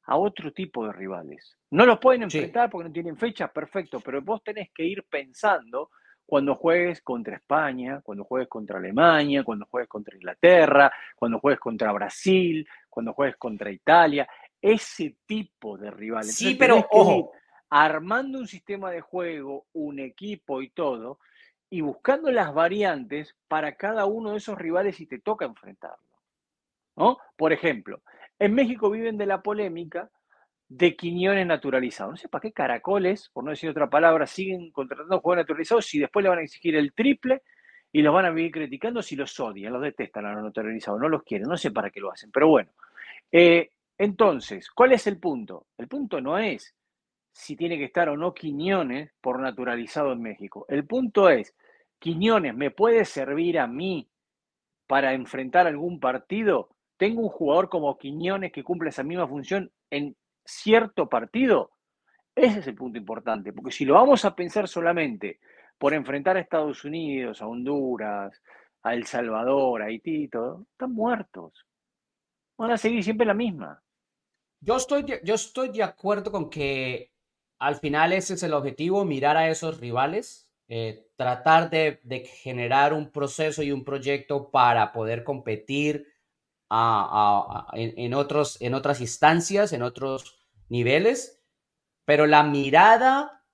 [0.07, 1.57] a otro tipo de rivales.
[1.71, 5.91] No los pueden enfrentar porque no tienen fecha, perfecto, pero vos tenés que ir pensando
[6.27, 11.93] cuando juegues contra España, cuando juegues contra Alemania, cuando juegues contra Inglaterra, cuando juegues contra
[11.93, 14.29] Brasil, cuando juegues contra Italia,
[14.61, 16.35] ese tipo de rivales.
[16.35, 17.33] Sí, pero ojo.
[17.71, 21.19] Armando un sistema de juego, un equipo y todo,
[21.69, 26.07] y buscando las variantes para cada uno de esos rivales si te toca enfrentarlo.
[26.97, 27.19] ¿no?
[27.37, 28.03] Por ejemplo,
[28.39, 30.11] en México viven de la polémica
[30.69, 32.13] de Quiñones naturalizados.
[32.13, 35.99] No sé para qué caracoles, por no decir otra palabra, siguen contratando jugadores naturalizados si
[35.99, 37.43] después le van a exigir el triple
[37.93, 41.09] y los van a vivir criticando si los odian, los detestan a los naturalizados, no
[41.09, 42.71] los quieren, no sé para qué lo hacen, pero bueno.
[43.31, 45.67] Eh, entonces, ¿cuál es el punto?
[45.79, 46.75] El punto no es
[47.33, 50.67] si tiene que estar o no Quiñones por naturalizado en México.
[50.69, 51.55] El punto es,
[51.99, 54.09] Quiñones me puede servir a mí
[54.87, 56.71] para enfrentar algún partido.
[56.97, 61.73] Tengo un jugador como Quiñones que cumple esa misma función en cierto partido.
[62.35, 65.41] Ese es el punto importante, porque si lo vamos a pensar solamente
[65.79, 68.43] por enfrentar a Estados Unidos, a Honduras,
[68.83, 71.67] a El Salvador, a Haití, todo, están muertos.
[72.59, 73.83] Van a seguir siempre la misma.
[74.61, 77.13] Yo estoy, yo estoy de acuerdo con que
[77.59, 82.01] al final ese es el objetivo, mirar a esos rivales, eh, tratar de,
[82.43, 86.07] generar un proceso y un proyecto para poder competir
[86.69, 90.36] en, otros, en otras instancias, en otros
[90.69, 91.43] niveles,
[92.05, 93.45] pero la mirada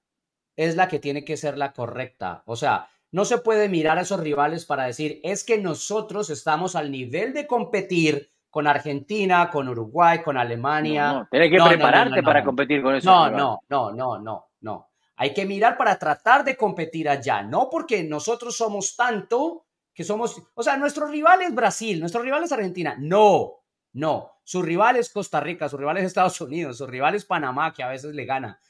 [0.56, 2.42] es la que tiene que ser la correcta.
[2.46, 6.76] O sea, no se puede mirar a esos rivales para decir, es que nosotros estamos
[6.76, 11.12] al nivel de competir con Argentina, con Uruguay, con Alemania.
[11.12, 13.10] No, Tienes que prepararte para competir con eso.
[13.10, 14.88] No, no, no, no, no, no.
[15.16, 20.42] Hay que mirar para tratar de competir allá, no porque nosotros somos tanto que somos,
[20.54, 22.96] o sea, nuestro rival es Brasil, nuestro rival es Argentina.
[22.98, 23.61] No,
[23.92, 24.32] no.
[24.44, 27.82] Su rival es Costa Rica, su rival es Estados Unidos, su rival es Panamá, que
[27.82, 28.60] a veces le gana.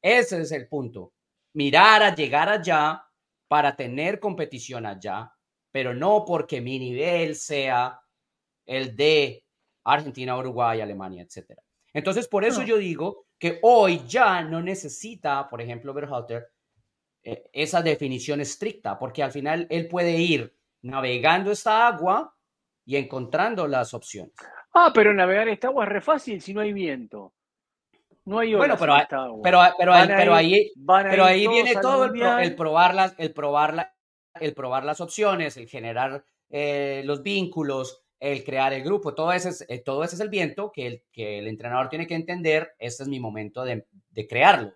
[0.00, 1.12] Ese es el punto.
[1.54, 3.04] Mirar a llegar allá
[3.48, 5.32] para tener competición allá,
[5.70, 8.00] pero no porque mi nivel sea
[8.66, 9.44] el de
[9.84, 11.58] Argentina, Uruguay, Alemania, etc.
[11.92, 16.48] Entonces, por eso yo digo que hoy ya no necesita, por ejemplo, Berhalter,
[17.24, 22.34] eh, esa definición estricta, porque al final él puede ir navegando esta agua
[22.84, 24.34] y encontrando las opciones.
[24.74, 27.32] Ah, pero navegar esta agua es re fácil si no hay viento.
[28.24, 32.94] No hay Bueno, pero, pero, pero, pero, ahí, pero ahí viene todo el, el, probar
[32.94, 33.92] las, el, probar
[34.40, 39.14] el probar las opciones, el generar eh, los vínculos, el crear el grupo.
[39.14, 42.06] Todo ese es, eh, todo ese es el viento que el, que el entrenador tiene
[42.06, 42.72] que entender.
[42.78, 44.72] Este es mi momento de, de crearlo.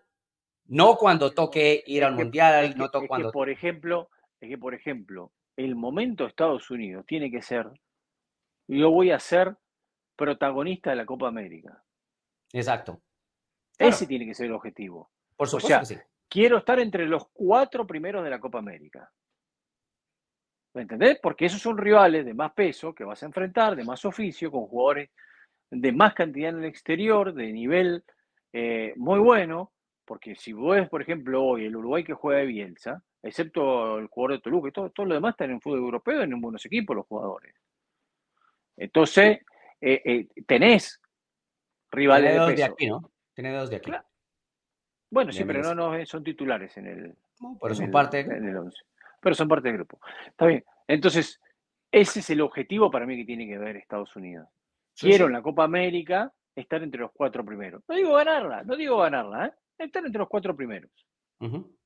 [0.66, 3.30] No cuando toque ir al mundial, no toque cuando.
[3.30, 7.68] por ejemplo, es que, por ejemplo, el momento de Estados Unidos tiene que ser.
[8.66, 9.56] Yo voy a ser
[10.16, 11.82] protagonista de la Copa América.
[12.52, 13.00] Exacto.
[13.78, 15.10] Ese tiene que ser el objetivo.
[15.36, 15.96] Por supuesto sí.
[16.28, 19.10] Quiero estar entre los cuatro primeros de la Copa América.
[20.74, 21.18] ¿Me entendés?
[21.22, 24.66] Porque esos son rivales de más peso que vas a enfrentar, de más oficio, con
[24.66, 25.10] jugadores
[25.70, 28.04] de más cantidad en el exterior, de nivel
[28.52, 29.72] eh, muy bueno.
[30.04, 34.06] Porque si vos ves, por ejemplo, hoy el Uruguay que juega de Bielsa, excepto el
[34.08, 36.94] jugador de Toluca y todo, todo lo demás están en fútbol europeo, en buenos equipos
[36.94, 37.54] los jugadores.
[38.76, 39.38] Entonces,
[39.80, 41.00] eh, eh, tenés
[41.90, 42.56] rivales de peso.
[42.56, 43.10] De aquí, ¿no?
[43.34, 43.92] Tiene dos de aquí.
[45.10, 47.14] Bueno, sí, pero no, no son titulares en el.
[47.60, 48.20] pero son parte.
[48.20, 48.76] En el 11.
[49.20, 50.00] Pero son parte del grupo.
[50.26, 50.64] Está bien.
[50.88, 51.40] Entonces,
[51.90, 54.48] ese es el objetivo para mí que tiene que ver Estados Unidos.
[54.98, 57.82] Quiero en la Copa América estar entre los cuatro primeros.
[57.86, 59.52] No digo ganarla, no digo ganarla, ¿eh?
[59.78, 60.90] Estar entre los cuatro primeros.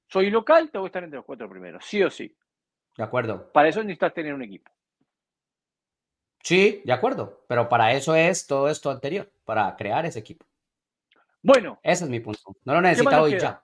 [0.07, 2.34] Soy local, tengo que estar entre los cuatro primeros, sí o sí.
[2.97, 3.51] De acuerdo.
[3.53, 4.70] Para eso necesitas tener un equipo.
[6.43, 7.45] Sí, de acuerdo.
[7.47, 10.47] Pero para eso es todo esto anterior, para crear ese equipo.
[11.43, 11.78] Bueno.
[11.82, 12.57] Ese es mi punto.
[12.64, 13.62] No lo necesita hoy ya.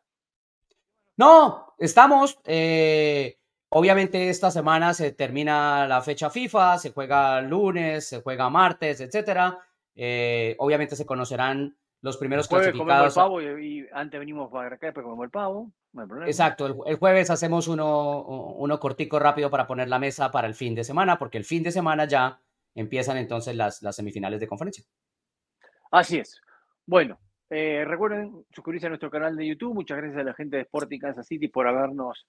[1.17, 2.39] No, estamos.
[2.45, 3.39] Eh,
[3.71, 9.59] obviamente esta semana se termina la fecha FIFA, se juega lunes, se juega martes, etcétera.
[9.95, 13.17] Eh, obviamente se conocerán los primeros el clasificados.
[13.17, 15.71] El pavo y, antes venimos para acá, pero comemos el pavo.
[15.93, 16.31] No hay problema.
[16.31, 20.75] Exacto, el, jueves hacemos uno, uno cortico rápido para poner la mesa para el fin
[20.75, 22.39] de semana, porque el fin de semana ya
[22.77, 24.85] empiezan entonces las, semifinales de conferencia.
[25.91, 26.41] Así es.
[26.87, 27.19] Bueno,
[27.51, 29.75] eh, recuerden suscribirse a nuestro canal de YouTube.
[29.75, 32.27] Muchas gracias a la gente de Sporting Kansas City por habernos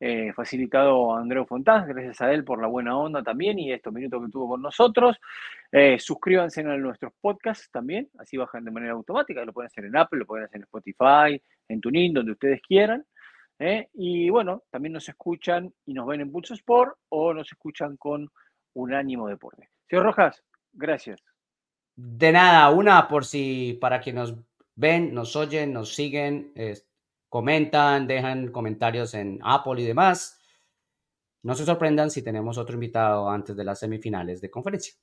[0.00, 1.86] eh, facilitado a Andreu Fontás.
[1.86, 5.18] Gracias a él por la buena onda también y estos minutos que tuvo con nosotros.
[5.70, 8.08] Eh, suscríbanse a nuestros podcasts también.
[8.18, 9.44] Así bajan de manera automática.
[9.44, 13.04] Lo pueden hacer en Apple, lo pueden hacer en Spotify, en TuneIn, donde ustedes quieran.
[13.92, 18.26] Y bueno, también nos escuchan y nos ven en Pulso Sport o nos escuchan con
[18.74, 19.68] Unánimo Deporte.
[19.90, 21.20] Señor Rojas, gracias.
[21.96, 24.36] De nada, una por si para que nos
[24.76, 26.52] ven, nos oyen, nos siguen,
[27.28, 30.40] comentan, dejan comentarios en Apple y demás.
[31.42, 34.94] No se sorprendan si tenemos otro invitado antes de las semifinales de conferencia.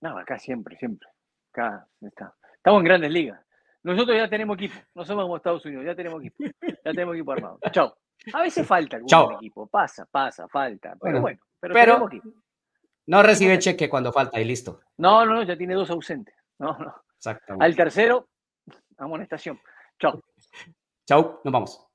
[0.00, 1.06] No, acá siempre, siempre.
[1.52, 2.34] Acá está.
[2.56, 3.44] Estamos en grandes ligas.
[3.82, 4.74] Nosotros ya tenemos equipo.
[4.94, 6.44] No somos como Estados Unidos, ya tenemos equipo.
[6.62, 7.58] Ya tenemos equipo armado.
[7.70, 7.94] Chao.
[8.32, 9.66] A veces falta algún equipo.
[9.66, 10.96] Pasa, pasa, falta.
[10.98, 12.30] Pero bueno, pero, tenemos equipo.
[13.06, 14.80] No recibe cheque cuando falta y listo.
[14.96, 16.34] No, no, ya tiene dos ausentes.
[16.58, 16.94] No, no.
[17.16, 17.64] Exactamente.
[17.64, 18.28] Al tercero,
[18.96, 19.60] amonestación.
[19.98, 20.20] Chao.
[21.06, 21.86] Chao, nos vamos.